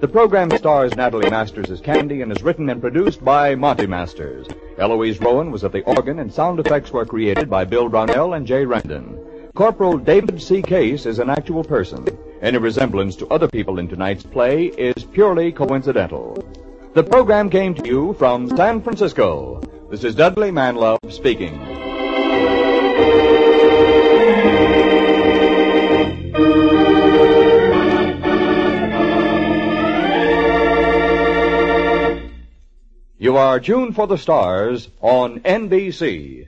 The 0.00 0.08
program 0.08 0.50
stars 0.50 0.94
Natalie 0.94 1.30
Masters 1.30 1.70
as 1.70 1.80
Candy 1.80 2.22
and 2.22 2.32
is 2.32 2.42
written 2.42 2.68
and 2.68 2.80
produced 2.80 3.24
by 3.24 3.54
Monty 3.54 3.86
Masters. 3.86 4.46
Eloise 4.78 5.20
Rowan 5.20 5.50
was 5.50 5.64
at 5.64 5.72
the 5.72 5.82
organ, 5.84 6.18
and 6.18 6.32
sound 6.32 6.58
effects 6.58 6.90
were 6.90 7.06
created 7.06 7.48
by 7.48 7.64
Bill 7.64 7.88
Brownell 7.88 8.34
and 8.34 8.46
Jay 8.46 8.64
Rendon. 8.64 9.18
Corporal 9.54 9.96
David 9.96 10.42
C. 10.42 10.62
Case 10.62 11.06
is 11.06 11.20
an 11.20 11.30
actual 11.30 11.62
person. 11.62 12.06
Any 12.42 12.58
resemblance 12.58 13.14
to 13.16 13.28
other 13.28 13.48
people 13.48 13.78
in 13.78 13.88
tonight's 13.88 14.24
play 14.24 14.66
is 14.66 15.04
purely 15.04 15.52
coincidental. 15.52 16.44
The 16.94 17.04
program 17.04 17.48
came 17.50 17.74
to 17.74 17.86
you 17.86 18.14
from 18.14 18.54
San 18.56 18.82
Francisco. 18.82 19.60
This 19.90 20.02
is 20.02 20.14
Dudley 20.14 20.50
Manlove 20.50 21.12
speaking. 21.12 21.73
You 33.24 33.38
are 33.38 33.58
tuned 33.58 33.94
for 33.94 34.06
the 34.06 34.18
stars 34.18 34.90
on 35.00 35.40
NBC. 35.40 36.46